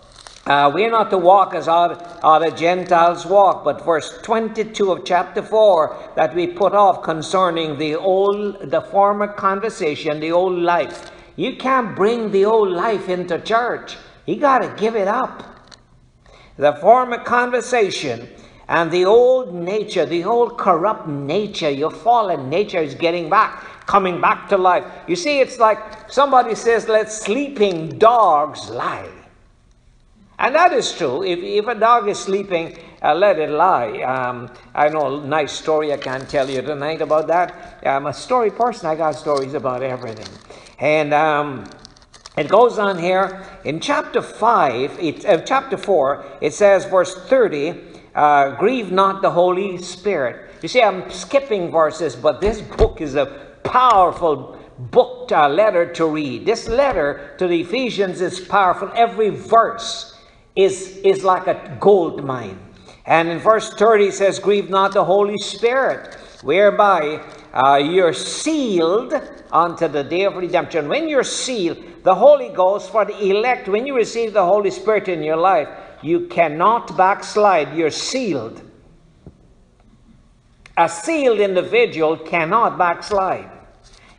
[0.46, 5.42] uh, we're not to walk as all the Gentiles walk, but verse 22 of chapter
[5.42, 11.10] 4 that we put off concerning the old, the former conversation, the old life.
[11.38, 13.96] You can't bring the old life into church.
[14.26, 15.42] You got to give it up.
[16.58, 18.28] The former conversation
[18.68, 24.22] and the old nature, the old corrupt nature, your fallen nature is getting back, coming
[24.22, 24.86] back to life.
[25.08, 25.80] You see, it's like
[26.12, 29.10] somebody says, let sleeping dogs lie.
[30.38, 31.24] And that is true.
[31.24, 34.02] If, if a dog is sleeping, uh, let it lie.
[34.04, 37.80] Um, I know a nice story I can't tell you tonight about that.
[37.84, 38.86] I'm a story person.
[38.86, 40.32] I got stories about everything.
[40.78, 41.68] And um,
[42.38, 47.74] it goes on here in chapter 5, it, uh, chapter 4, it says, verse 30,
[48.14, 50.54] uh, grieve not the Holy Spirit.
[50.62, 56.06] You see, I'm skipping verses, but this book is a powerful book, uh, letter to
[56.08, 56.46] read.
[56.46, 58.92] This letter to the Ephesians is powerful.
[58.96, 60.18] Every verse
[60.56, 62.60] is, is like a gold mine.
[63.06, 69.14] And in verse 30 it says, Grieve not the Holy Spirit, whereby uh, you're sealed
[69.52, 70.88] unto the day of redemption.
[70.88, 75.08] When you're sealed, the Holy Ghost for the elect, when you receive the Holy Spirit
[75.08, 75.68] in your life,
[76.02, 77.76] you cannot backslide.
[77.76, 78.62] You're sealed.
[80.80, 83.52] A sealed individual cannot backslide.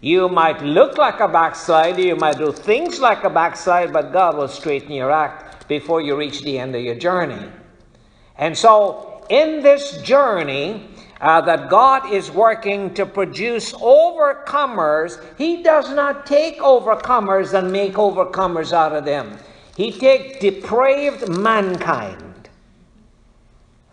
[0.03, 4.37] You might look like a backslider, you might do things like a backslider, but God
[4.37, 7.49] will straighten your act before you reach the end of your journey.
[8.37, 10.87] And so, in this journey,
[11.23, 17.95] uh, that God is working to produce overcomers, He does not take overcomers and make
[17.95, 19.39] overcomers out of them.
[19.79, 22.51] He takes depraved mankind,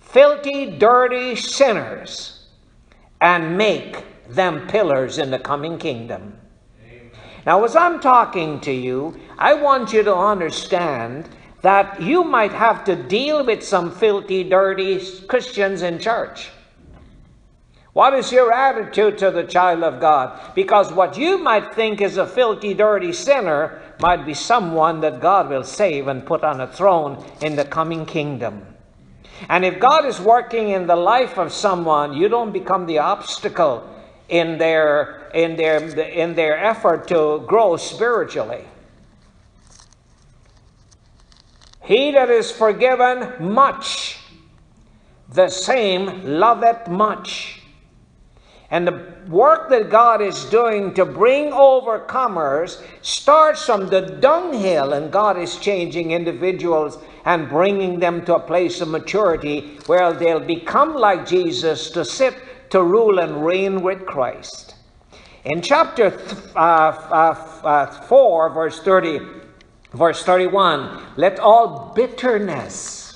[0.02, 2.37] filthy, dirty sinners,
[3.22, 6.38] and make them pillars in the coming kingdom.
[7.46, 11.30] Now, as I'm talking to you, I want you to understand
[11.62, 16.50] that you might have to deal with some filthy, dirty Christians in church.
[17.94, 20.54] What is your attitude to the child of God?
[20.54, 25.50] Because what you might think is a filthy, dirty sinner might be someone that God
[25.50, 28.77] will save and put on a throne in the coming kingdom.
[29.50, 33.88] And if God is working in the life of someone, you don't become the obstacle
[34.30, 38.66] in their in their in their effort to grow spiritually.
[41.84, 44.20] He that is forgiven much,
[45.30, 47.57] the same loveth much.
[48.70, 55.12] And the work that God is doing to bring overcomers starts from the dunghill, and
[55.12, 60.96] God is changing individuals and bringing them to a place of maturity where they'll become
[60.96, 62.36] like Jesus to sit,
[62.72, 64.76] to rule, and reign with Christ.
[65.46, 66.08] In chapter
[66.56, 69.20] uh, uh, uh, 4, verse 30,
[69.94, 73.08] verse 31, let all bitterness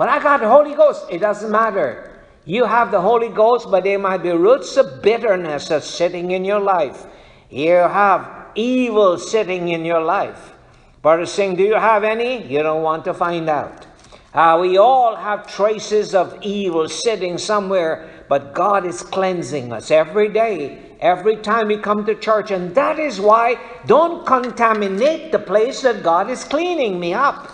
[0.00, 1.04] But I got the Holy Ghost.
[1.10, 2.09] It doesn't matter.
[2.46, 6.44] You have the Holy Ghost, but there might be roots of bitterness that's sitting in
[6.44, 7.06] your life.
[7.50, 10.54] You have evil sitting in your life.
[11.02, 12.46] Brother Singh, do you have any?
[12.46, 13.86] You don't want to find out.
[14.32, 20.28] Uh, we all have traces of evil sitting somewhere, but God is cleansing us every
[20.28, 22.52] day, every time we come to church.
[22.52, 27.50] And that is why don't contaminate the place that God is cleaning me up.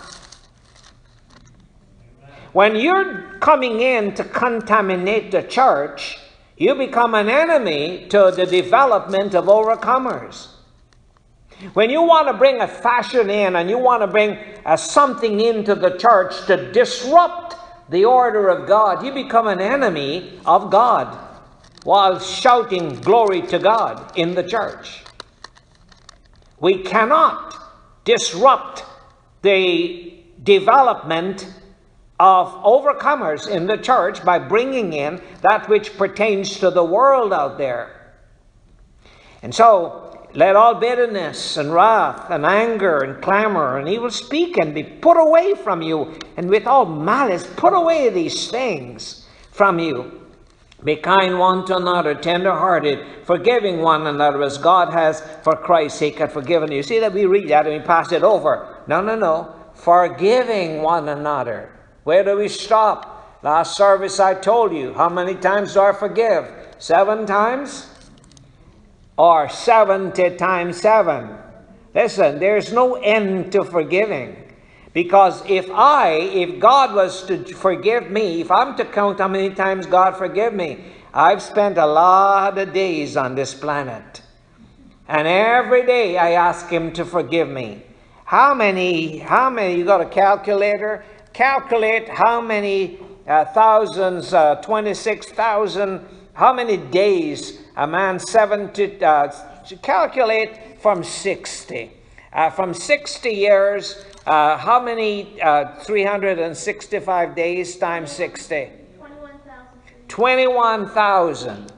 [2.57, 6.17] When you're coming in to contaminate the church,
[6.57, 10.47] you become an enemy to the development of overcomers.
[11.75, 15.39] When you want to bring a fashion in and you want to bring a something
[15.39, 17.55] into the church to disrupt
[17.91, 21.15] the order of God, you become an enemy of God
[21.83, 25.03] while shouting glory to God in the church.
[26.59, 27.53] We cannot
[28.03, 28.83] disrupt
[29.43, 31.53] the development
[32.19, 37.57] of overcomers in the church by bringing in that which pertains to the world out
[37.57, 38.13] there.
[39.43, 40.03] And so,
[40.33, 45.55] let all bitterness and wrath and anger and clamor and evil speaking be put away
[45.55, 50.27] from you, and with all malice put away these things from you.
[50.83, 55.99] Be kind one to another, tender hearted, forgiving one another as God has for Christ's
[55.99, 56.83] sake had forgiven you.
[56.83, 58.77] See that we read that and we pass it over.
[58.87, 59.55] No, no, no.
[59.73, 61.71] Forgiving one another.
[62.07, 63.41] Where do we stop?
[63.43, 64.93] Last service I told you.
[64.93, 66.49] How many times do I forgive?
[66.79, 67.89] Seven times?
[69.17, 71.35] or 70 times 7.
[71.93, 74.35] Listen, there's no end to forgiving.
[74.93, 79.53] Because if I, if God was to forgive me, if I'm to count how many
[79.53, 80.79] times God forgive me,
[81.13, 84.21] I've spent a lot of days on this planet.
[85.07, 87.83] And every day I ask Him to forgive me.
[88.25, 91.03] How many, how many, you got a calculator?
[91.37, 99.31] Calculate how many uh, thousands, uh, 26,000, how many days a man 70, uh,
[99.83, 101.91] calculate from 60.
[102.33, 108.71] Uh, from 60 years, uh, how many uh, 365 days times 60?
[108.97, 110.07] 21,000.
[110.07, 111.73] 21,000.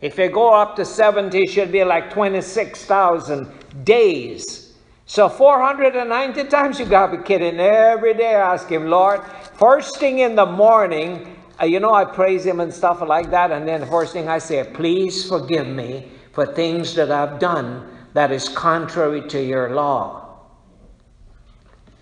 [0.00, 3.48] If you go up to 70, it should be like 26,000
[3.82, 4.69] days.
[5.10, 7.58] So 490 times you got to be kidding.
[7.58, 9.20] Every day I ask him, Lord,
[9.54, 13.50] first thing in the morning, uh, you know, I praise Him and stuff like that.
[13.50, 17.90] And then the first thing I say, please forgive me for things that I've done
[18.12, 20.28] that is contrary to your law.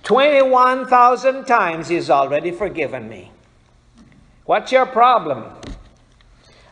[0.02, 3.32] 21,000 times He's already forgiven me.
[4.44, 5.46] What's your problem?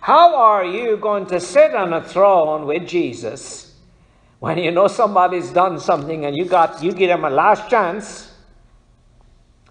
[0.02, 3.65] How are you going to sit on a throne with Jesus
[4.38, 8.32] when you know somebody's done something and you got you give them a last chance?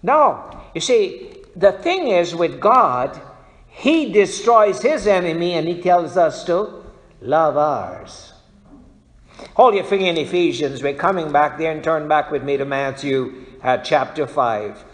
[0.02, 0.50] No.
[0.74, 3.20] You see, the thing is with God,
[3.68, 6.84] He destroys His enemy and He tells us to
[7.20, 8.32] love ours.
[9.54, 10.82] Hold your finger in Ephesians.
[10.82, 14.84] We're coming back there and turn back with me to Matthew uh, chapter 5.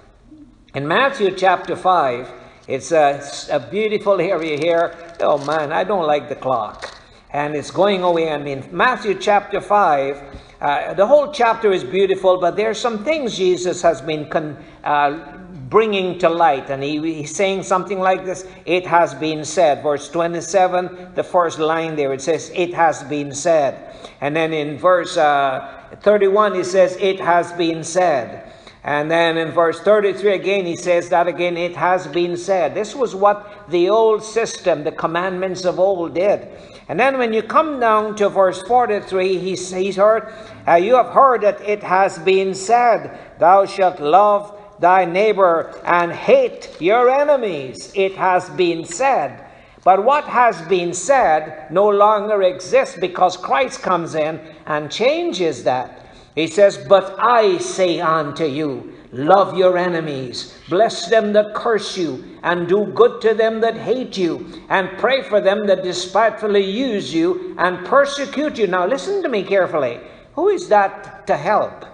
[0.75, 2.33] In Matthew chapter 5,
[2.69, 5.15] it's a, a beautiful area here.
[5.21, 6.92] Oh man, I don't like the clock.
[7.33, 8.31] And it's going away.
[8.31, 10.23] I mean, Matthew chapter 5,
[10.61, 14.57] uh, the whole chapter is beautiful, but there are some things Jesus has been con,
[14.85, 16.69] uh, bringing to light.
[16.71, 19.83] And he, he's saying something like this It has been said.
[19.83, 23.97] Verse 27, the first line there, it says, It has been said.
[24.21, 28.53] And then in verse uh, 31, he says, It has been said.
[28.85, 32.75] And then in verse 33 again, he says that again, it has been said.
[32.75, 36.49] This was what the old system, the commandments of old did.
[36.89, 40.35] And then when you come down to verse 43, he's, he's heard,
[40.67, 46.13] uh, you have heard that it has been said, Thou shalt love thy neighbor and
[46.13, 47.93] hate your enemies.
[47.95, 49.47] It has been said.
[49.85, 56.02] But what has been said no longer exists because Christ comes in and changes that.
[56.35, 62.39] He says, But I say unto you, love your enemies, bless them that curse you,
[62.43, 67.13] and do good to them that hate you, and pray for them that despitefully use
[67.13, 68.67] you and persecute you.
[68.67, 70.01] Now listen to me carefully.
[70.35, 71.85] Who is that to help?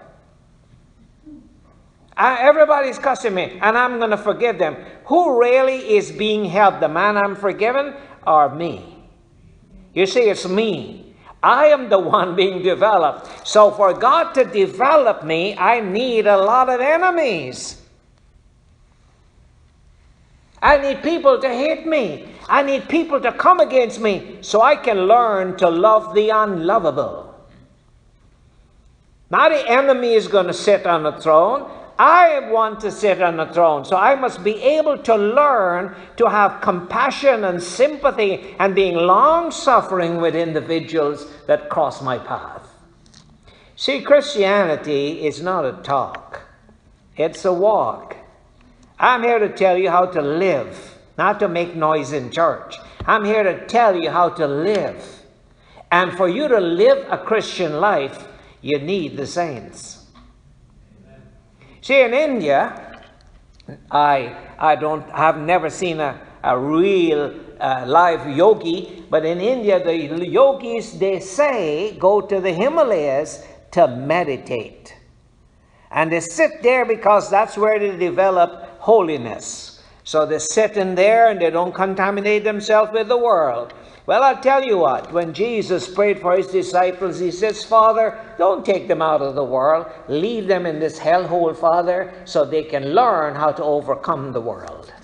[2.16, 4.76] I, everybody's cussing me, and I'm going to forgive them.
[5.07, 6.80] Who really is being helped?
[6.80, 7.95] The man I'm forgiven
[8.26, 8.97] or me?
[9.95, 11.08] You see, it's me.
[11.43, 13.47] I am the one being developed.
[13.47, 17.80] So, for God to develop me, I need a lot of enemies.
[20.61, 22.28] I need people to hate me.
[22.49, 27.34] I need people to come against me so I can learn to love the unlovable.
[29.30, 31.70] Now, the enemy is going to sit on the throne.
[31.99, 36.29] I want to sit on the throne, so I must be able to learn to
[36.29, 42.73] have compassion and sympathy and being long suffering with individuals that cross my path.
[43.75, 46.43] See, Christianity is not a talk,
[47.17, 48.17] it's a walk.
[49.01, 52.77] I'm here to tell you how to live, not to make noise in church.
[53.07, 55.23] I'm here to tell you how to live.
[55.91, 58.27] And for you to live a Christian life,
[58.61, 60.08] you need the saints.
[61.89, 63.01] See, in India,
[63.91, 69.82] I, I don't, have never seen a, a real uh, live yogi, but in India,
[69.82, 74.95] the yogis, they say, go to the Himalayas to meditate.
[75.91, 79.82] And they sit there because that's where they develop holiness.
[80.05, 83.72] So they sit in there and they don't contaminate themselves with the world.
[84.09, 88.65] Well, I'll tell you what, when Jesus prayed for his disciples, he says, Father, don't
[88.65, 89.85] take them out of the world.
[90.09, 94.95] Leave them in this hellhole, Father, so they can learn how to overcome the world.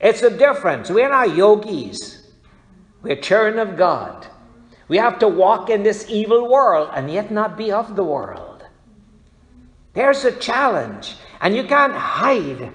[0.00, 0.88] It's a difference.
[0.88, 2.26] We're not yogis,
[3.02, 4.26] we're children of God.
[4.88, 8.64] We have to walk in this evil world and yet not be of the world.
[9.92, 12.72] There's a challenge, and you can't hide.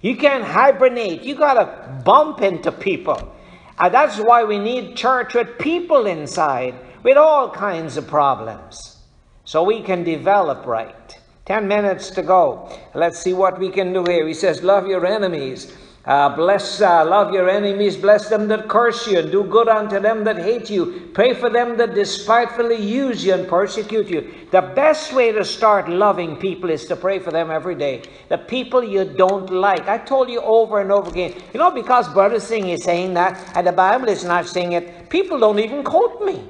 [0.00, 1.24] You can't hibernate.
[1.24, 3.34] You got to bump into people.
[3.80, 8.98] And that's why we need church with people inside with all kinds of problems
[9.44, 11.18] so we can develop right.
[11.46, 12.70] 10 minutes to go.
[12.94, 14.28] Let's see what we can do here.
[14.28, 15.74] He says, Love your enemies.
[16.06, 20.00] Uh, bless, uh, love your enemies, bless them that curse you, and do good unto
[20.00, 21.10] them that hate you.
[21.12, 24.32] Pray for them that despitefully use you and persecute you.
[24.50, 28.02] The best way to start loving people is to pray for them every day.
[28.30, 29.88] The people you don't like.
[29.88, 31.34] I told you over and over again.
[31.52, 35.10] You know, because Brother Singh is saying that, and the Bible is not saying it,
[35.10, 36.42] people don't even quote me.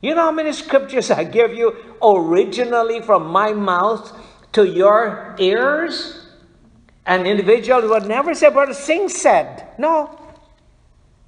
[0.00, 4.12] You know how many scriptures I give you originally from my mouth
[4.52, 6.23] to your ears?
[7.06, 9.68] An individual would never say, Brother Singh said.
[9.78, 10.18] No.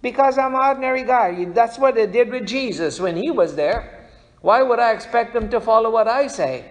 [0.00, 1.44] Because I'm an ordinary guy.
[1.46, 4.08] That's what they did with Jesus when he was there.
[4.40, 6.70] Why would I expect them to follow what I say?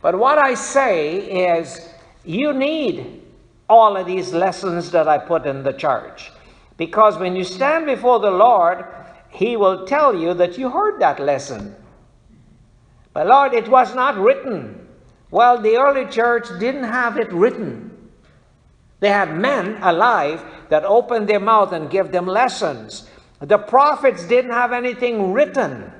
[0.00, 1.88] But what I say is,
[2.24, 3.22] you need
[3.68, 6.30] all of these lessons that I put in the church.
[6.76, 8.84] Because when you stand before the Lord,
[9.30, 11.74] He will tell you that you heard that lesson.
[13.12, 14.88] But Lord, it was not written.
[15.30, 17.93] Well, the early church didn't have it written.
[19.04, 23.06] They had men alive that opened their mouth and gave them lessons.
[23.38, 25.92] The prophets didn't have anything written.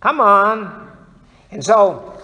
[0.00, 0.96] Come on.
[1.50, 2.18] And so,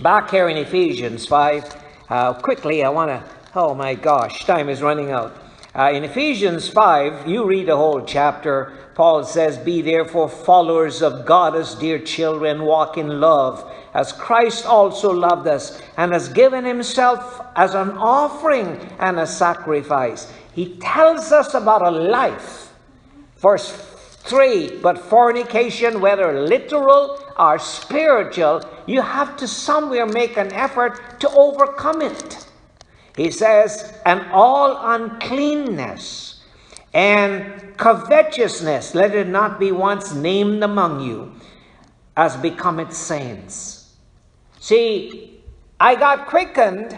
[0.00, 3.22] back here in Ephesians 5, uh, quickly, I want to,
[3.54, 5.36] oh my gosh, time is running out.
[5.74, 8.74] Uh, in Ephesians 5, you read the whole chapter.
[8.94, 14.66] Paul says, Be therefore followers of God as dear children, walk in love as Christ
[14.66, 20.30] also loved us and has given himself as an offering and a sacrifice.
[20.52, 22.72] He tells us about a life.
[23.38, 23.70] Verse
[24.24, 31.30] 3 But fornication, whether literal or spiritual, you have to somewhere make an effort to
[31.30, 32.46] overcome it.
[33.16, 36.42] He says, And all uncleanness
[36.94, 41.32] and covetousness, let it not be once named among you,
[42.16, 43.94] as becometh saints.
[44.60, 45.40] See,
[45.80, 46.96] I got quickened,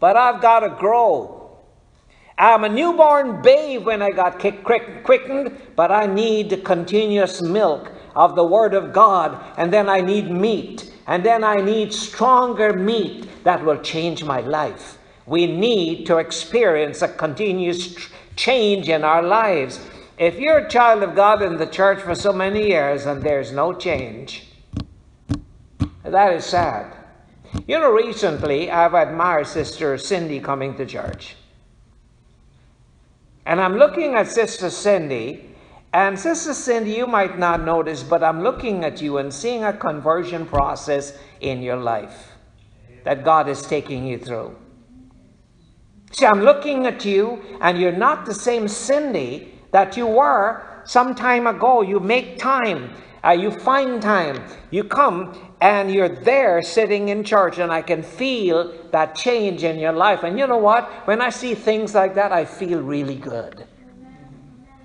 [0.00, 1.58] but I've got to grow.
[2.38, 8.44] I'm a newborn babe when I got quickened, but I need continuous milk of the
[8.44, 13.64] Word of God, and then I need meat, and then I need stronger meat that
[13.64, 14.98] will change my life.
[15.26, 17.96] We need to experience a continuous
[18.36, 19.80] change in our lives.
[20.18, 23.52] If you're a child of God in the church for so many years and there's
[23.52, 24.46] no change,
[26.04, 26.96] that is sad.
[27.66, 31.36] You know, recently I've admired Sister Cindy coming to church.
[33.44, 35.50] And I'm looking at Sister Cindy,
[35.92, 39.72] and Sister Cindy, you might not notice, but I'm looking at you and seeing a
[39.72, 42.32] conversion process in your life
[43.04, 44.56] that God is taking you through.
[46.12, 51.14] See, I'm looking at you, and you're not the same Cindy that you were some
[51.14, 51.80] time ago.
[51.80, 52.94] You make time,
[53.24, 58.02] uh, you find time, you come, and you're there sitting in church, and I can
[58.02, 60.22] feel that change in your life.
[60.22, 60.90] And you know what?
[61.06, 63.66] When I see things like that, I feel really good.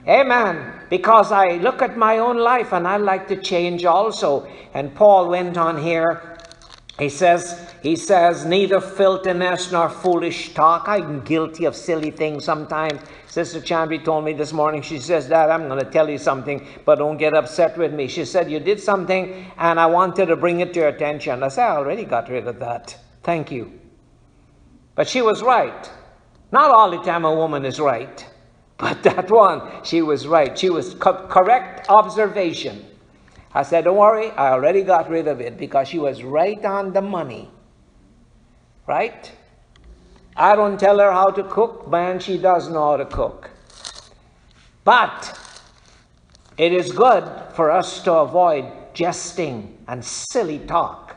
[0.07, 0.71] Amen.
[0.89, 4.47] Because I look at my own life and I like to change also.
[4.73, 6.36] And Paul went on here.
[6.99, 10.87] He says, he says, neither filthiness nor foolish talk.
[10.87, 13.01] I'm guilty of silly things sometimes.
[13.27, 16.65] Sister Chandri told me this morning, she says, Dad, I'm going to tell you something,
[16.85, 18.07] but don't get upset with me.
[18.07, 21.43] She said, You did something and I wanted to bring it to your attention.
[21.43, 22.97] I said, I already got rid of that.
[23.21, 23.79] Thank you.
[24.95, 25.91] But she was right.
[26.51, 28.25] Not all the time a woman is right.
[28.77, 30.57] But that one, she was right.
[30.57, 32.85] She was co- correct observation.
[33.57, 36.93] I said, Don't worry, I already got rid of it because she was right on
[36.93, 37.49] the money.
[38.85, 39.31] Right?
[40.35, 43.49] I don't tell her how to cook, man, she does know how to cook.
[44.83, 45.39] But
[46.59, 47.23] it is good
[47.55, 51.15] for us to avoid jesting and silly talk.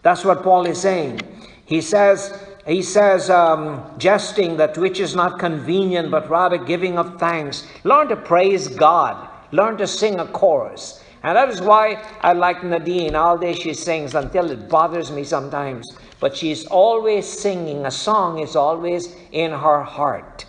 [0.00, 1.20] That's what Paul is saying.
[1.66, 2.32] He says,
[2.66, 7.66] he says, um, jesting that which is not convenient, but rather giving of thanks.
[7.84, 9.28] Learn to praise God.
[9.52, 10.99] Learn to sing a chorus.
[11.22, 13.14] And that is why I like Nadine.
[13.14, 15.86] All day she sings until it bothers me sometimes.
[16.18, 17.86] But she's always singing.
[17.86, 20.46] A song is always in her heart.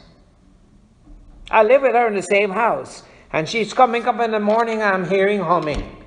[1.49, 3.03] I live with her in the same house.
[3.33, 6.03] And she's coming up in the morning, I'm hearing humming.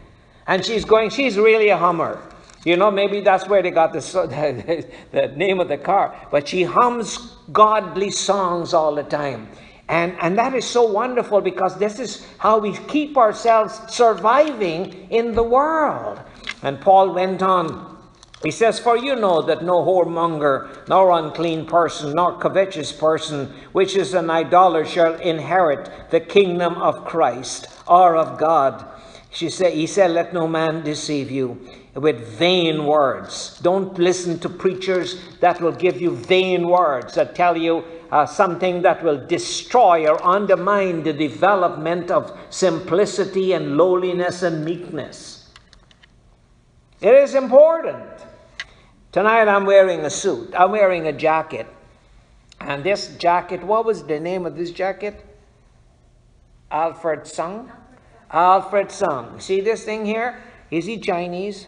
[0.46, 2.22] And she's going, she's really a hummer.
[2.64, 6.14] You know, maybe that's where they got the, the, the, name of the car.
[6.30, 7.18] But she hums
[7.52, 9.48] godly songs all the time.
[9.88, 15.34] And, and that is so wonderful because this is how we keep ourselves surviving in
[15.34, 16.20] the world.
[16.62, 17.94] And Paul went on.
[18.42, 23.96] He says, For you know that no whoremonger, nor unclean person, nor covetous person, which
[23.96, 28.84] is an idolater, shall inherit the kingdom of Christ or of God.
[29.30, 31.58] She said, he said, Let no man deceive you
[31.94, 33.58] with vain words.
[33.62, 38.80] Don't listen to preachers that will give you vain words, that tell you uh, something
[38.82, 45.50] that will destroy or undermine the development of simplicity and lowliness and meekness.
[47.00, 48.04] It is important.
[49.10, 51.66] Tonight I'm wearing a suit, I'm wearing a jacket.
[52.60, 55.26] And this jacket, what was the name of this jacket?
[56.70, 57.72] Alfred Sung?
[58.30, 59.40] Alfred Sung.
[59.40, 60.40] See this thing here?
[60.70, 61.66] Is he Chinese?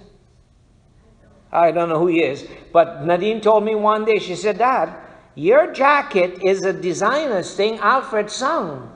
[1.51, 2.47] I don't know who he is.
[2.73, 5.06] But Nadine told me one day, she said, Dad,
[5.37, 8.91] your jacket is a designer's thing, Alfred Sung.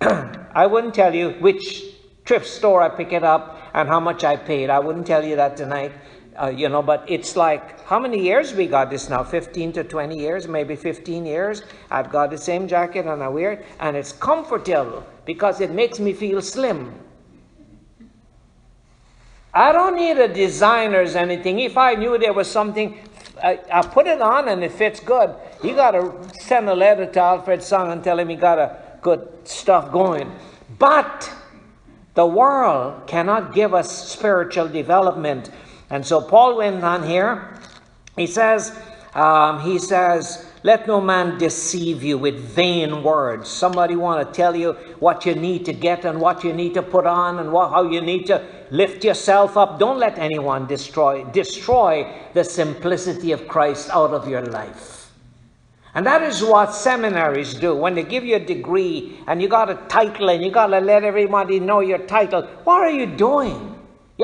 [0.00, 1.84] I wouldn't tell you which
[2.24, 4.70] thrift store I pick it up and how much I paid.
[4.70, 5.92] I wouldn't tell you that tonight.
[6.40, 9.22] Uh, you know, but it's like, how many years we got this now?
[9.22, 11.62] 15 to 20 years, maybe 15 years.
[11.90, 15.98] I've got the same jacket and I wear it, and it's comfortable because it makes
[15.98, 16.94] me feel slim.
[19.52, 21.58] I don't need a designer's anything.
[21.58, 22.98] If I knew there was something,
[23.42, 25.34] I, I put it on and it fits good.
[25.62, 28.78] You got to send a letter to Alfred Sung and tell him he got a
[29.00, 30.30] good stuff going.
[30.78, 31.32] But
[32.14, 35.50] the world cannot give us spiritual development.
[35.90, 37.58] And so Paul went on here.
[38.16, 38.78] He says,
[39.14, 43.48] um, he says, let no man deceive you with vain words.
[43.48, 46.82] Somebody want to tell you what you need to get and what you need to
[46.82, 49.80] put on and what, how you need to lift yourself up.
[49.80, 55.10] Don't let anyone destroy destroy the simplicity of Christ out of your life.
[55.94, 57.74] And that is what seminaries do.
[57.74, 60.80] When they give you a degree and you got a title and you got to
[60.80, 63.72] let everybody know your title, what are you doing?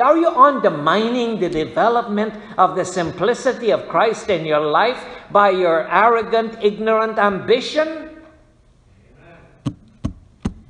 [0.01, 5.87] Are you undermining the development of the simplicity of Christ in your life by your
[5.91, 8.09] arrogant, ignorant ambition?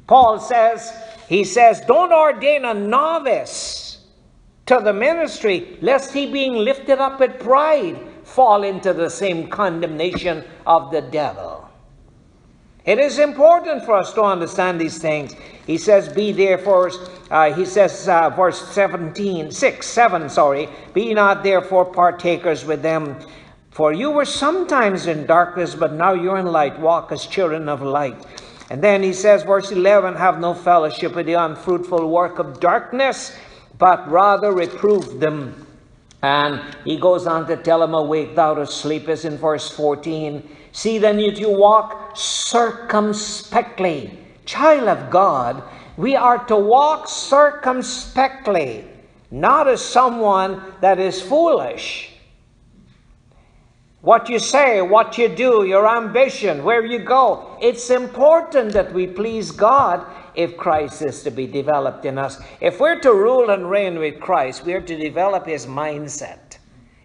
[0.08, 0.92] Paul says,
[1.28, 4.06] he says, don't ordain a novice
[4.66, 10.44] to the ministry, lest he being lifted up with pride fall into the same condemnation
[10.66, 11.70] of the devil.
[12.86, 15.36] It is important for us to understand these things.
[15.68, 16.92] He says, Be therefore,
[17.30, 23.20] uh, he says, uh, verse 17, 6, 7, sorry, be not therefore partakers with them.
[23.80, 26.78] For you were sometimes in darkness, but now you're in light.
[26.82, 28.26] Walk as children of light.
[28.70, 33.34] And then he says, verse 11, Have no fellowship with the unfruitful work of darkness,
[33.78, 35.66] but rather reprove them.
[36.22, 40.44] And he goes on to tell him, Awake thou to sleep, as in verse 14.
[40.74, 44.20] See then that you walk circumspectly.
[44.44, 45.64] Child of God,
[45.96, 48.84] we are to walk circumspectly,
[49.32, 52.09] not as someone that is foolish.
[54.02, 59.08] What you say, what you do, your ambition, where you go, it's important that we
[59.08, 62.42] please God if Christ is to be developed in us.
[62.62, 66.60] If we're to rule and reign with Christ, we're to develop his mindset.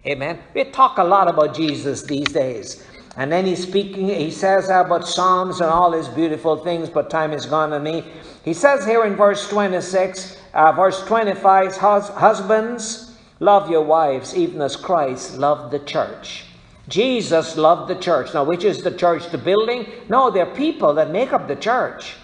[0.07, 0.39] Amen.
[0.53, 2.87] We talk a lot about Jesus these days.
[3.17, 7.33] And then he's speaking, he says about Psalms and all his beautiful things, but time
[7.33, 8.05] is gone on me.
[8.45, 14.77] He says here in verse 26, uh, verse 25, Husbands, love your wives, even as
[14.77, 16.45] Christ loved the church.
[16.87, 18.33] Jesus loved the church.
[18.33, 19.29] Now, which is the church?
[19.29, 19.87] The building?
[20.09, 22.15] No, they're people that make up the church.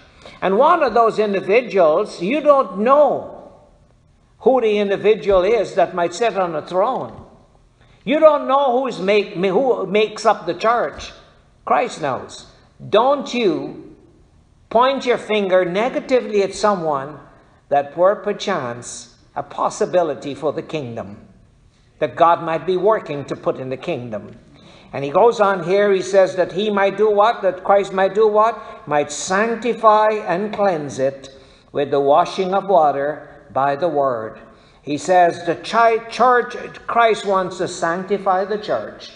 [0.42, 3.54] And one of those individuals, you don't know
[4.40, 7.26] who the individual is that might sit on a throne.
[8.04, 11.12] You don't know who's make, who makes up the church.
[11.66, 12.48] Christ knows.
[12.90, 13.96] Don't you
[14.70, 17.20] point your finger negatively at someone
[17.70, 21.28] that were perchance a possibility for the kingdom
[22.00, 24.36] that God might be working to put in the kingdom.
[24.94, 27.42] And he goes on here, he says that he might do what?
[27.42, 28.88] That Christ might do what?
[28.88, 31.30] Might sanctify and cleanse it
[31.72, 34.40] with the washing of water by the word.
[34.82, 39.12] He says the church, Christ wants to sanctify the church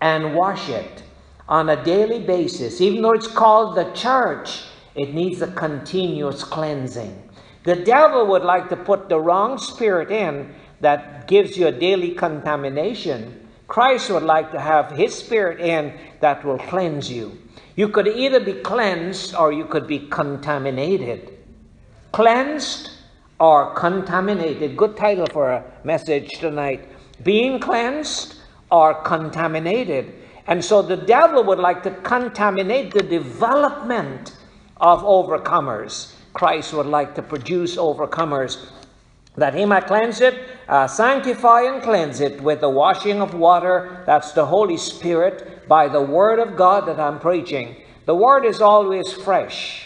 [0.00, 1.02] and wash it
[1.48, 2.80] on a daily basis.
[2.80, 4.64] Even though it's called the church,
[4.94, 7.22] it needs a continuous cleansing.
[7.64, 12.12] The devil would like to put the wrong spirit in that gives you a daily
[12.12, 13.47] contamination.
[13.68, 17.38] Christ would like to have his spirit in that will cleanse you.
[17.76, 21.38] You could either be cleansed or you could be contaminated.
[22.12, 22.90] Cleansed
[23.38, 24.76] or contaminated.
[24.76, 26.88] Good title for a message tonight.
[27.22, 28.36] Being cleansed
[28.70, 30.14] or contaminated.
[30.46, 34.34] And so the devil would like to contaminate the development
[34.78, 36.14] of overcomers.
[36.32, 38.66] Christ would like to produce overcomers
[39.38, 44.02] that he might cleanse it, uh, sanctify and cleanse it with the washing of water.
[44.06, 47.76] That's the Holy Spirit by the Word of God that I'm preaching.
[48.06, 49.84] The Word is always fresh.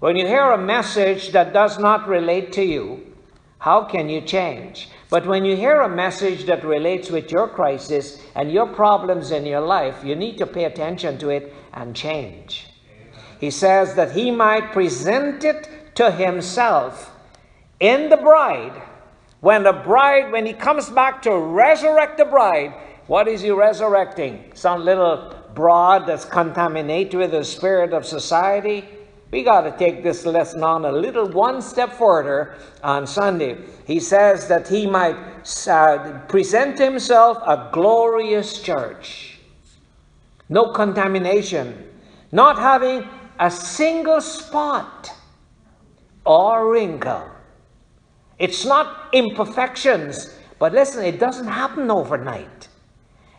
[0.00, 3.14] When you hear a message that does not relate to you,
[3.58, 4.88] how can you change?
[5.10, 9.46] But when you hear a message that relates with your crisis and your problems in
[9.46, 12.68] your life, you need to pay attention to it and change.
[13.40, 17.17] He says that he might present it to himself
[17.80, 18.82] in the bride.
[19.40, 22.74] When the bride, when he comes back to resurrect the bride,
[23.06, 24.50] what is he resurrecting?
[24.54, 28.84] Some little broad that's contaminated with the spirit of society?
[29.30, 33.58] We got to take this lesson on a little one step further on Sunday.
[33.86, 35.16] He says that he might
[35.66, 39.38] uh, present himself a glorious church.
[40.48, 41.84] No contamination.
[42.32, 43.06] Not having
[43.38, 45.10] a single spot
[46.24, 47.37] or wrinkle.
[48.38, 52.68] It's not imperfections, but listen, it doesn't happen overnight.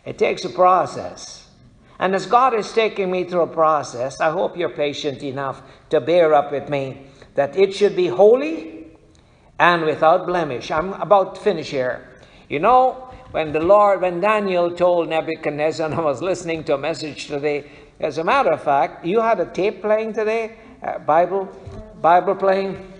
[0.04, 1.48] It takes a process.
[1.98, 6.00] And as God is taking me through a process, I hope you're patient enough to
[6.00, 8.86] bear up with me that it should be holy
[9.58, 10.70] and without blemish.
[10.70, 12.08] I'm about to finish here.
[12.48, 16.78] You know, when the Lord, when Daniel told Nebuchadnezzar, and I was listening to a
[16.78, 17.70] message today,
[18.00, 21.48] as a matter of fact, you had a tape playing today, uh, Bible,
[22.00, 22.92] Bible playing.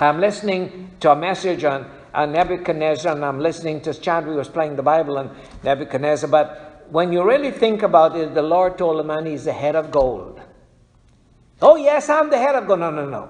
[0.00, 4.76] I'm listening to a message on, on Nebuchadnezzar, and I'm listening to Chadwick was playing
[4.76, 9.04] the Bible on Nebuchadnezzar, but when you really think about it, the Lord told the
[9.04, 10.40] man he's the head of gold.
[11.60, 12.80] Oh, yes, I'm the head of gold.
[12.80, 13.28] No, no, no.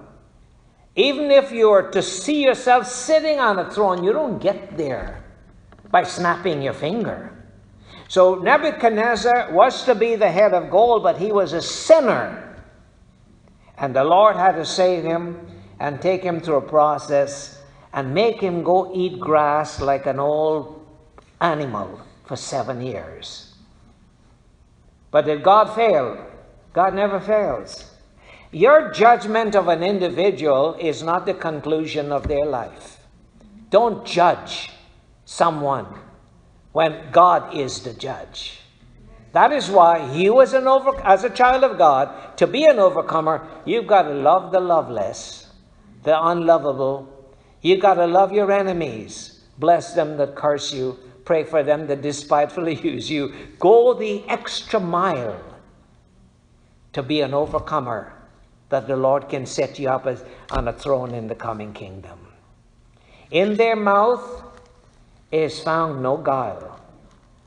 [0.94, 5.24] Even if you are to see yourself sitting on a throne, you don't get there
[5.90, 7.34] by snapping your finger.
[8.08, 12.62] So Nebuchadnezzar was to be the head of gold, but he was a sinner.
[13.76, 15.46] And the Lord had to save him
[15.80, 17.62] and take him through a process
[17.92, 20.86] and make him go eat grass like an old
[21.40, 23.54] animal for seven years.
[25.10, 26.26] But did God fail?
[26.72, 27.90] God never fails.
[28.50, 32.98] Your judgment of an individual is not the conclusion of their life.
[33.70, 34.70] Don't judge
[35.24, 35.86] someone
[36.72, 38.60] when God is the judge.
[39.32, 42.78] That is why you as an over, as a child of God, to be an
[42.78, 45.47] overcomer, you've got to love the loveless,
[46.02, 47.08] the unlovable.
[47.62, 49.44] You've got to love your enemies.
[49.58, 53.34] Bless them that curse you Pray for them that despitefully use you.
[53.58, 55.38] Go the extra mile
[56.94, 58.14] to be an overcomer
[58.70, 62.18] that the Lord can set you up as, on a throne in the coming kingdom.
[63.30, 64.42] In their mouth
[65.30, 66.80] is found no guile,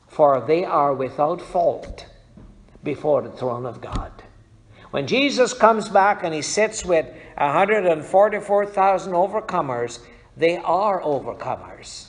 [0.06, 2.06] for they are without fault
[2.84, 4.12] before the throne of God.
[4.92, 7.12] When Jesus comes back and he sits with
[7.42, 9.98] 144,000 overcomers,
[10.36, 12.06] they are overcomers.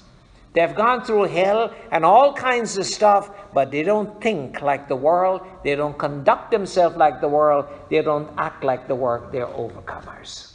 [0.53, 4.95] They've gone through hell and all kinds of stuff, but they don't think like the
[4.95, 5.41] world.
[5.63, 7.65] They don't conduct themselves like the world.
[7.89, 9.31] They don't act like the world.
[9.31, 10.53] They're overcomers.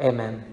[0.00, 0.44] Amen.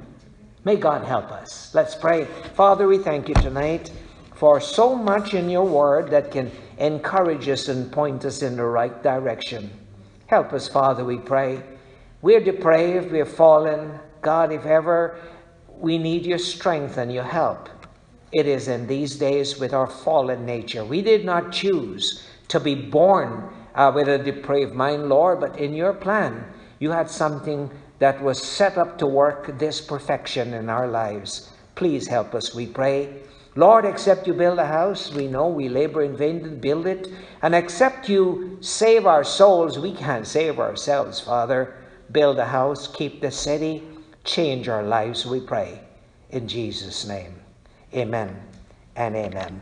[0.63, 1.73] May God help us.
[1.73, 2.25] Let's pray.
[2.53, 3.91] Father, we thank you tonight
[4.35, 8.63] for so much in your word that can encourage us and point us in the
[8.63, 9.69] right direction.
[10.27, 11.61] Help us, Father, we pray.
[12.21, 13.99] We're depraved, we're fallen.
[14.21, 15.19] God, if ever
[15.67, 17.67] we need your strength and your help,
[18.31, 20.85] it is in these days with our fallen nature.
[20.85, 25.73] We did not choose to be born uh, with a depraved mind, Lord, but in
[25.73, 26.45] your plan,
[26.79, 31.51] you had something that was set up to work this perfection in our lives.
[31.75, 33.21] Please help us, we pray.
[33.55, 37.09] Lord, except you build a house, we know we labor in vain to build it.
[37.41, 41.80] And except you save our souls, we can't save ourselves, Father.
[42.11, 43.83] Build a house, keep the city,
[44.23, 45.79] change our lives, we pray.
[46.29, 47.35] In Jesus' name,
[47.93, 48.41] amen
[48.95, 49.61] and amen.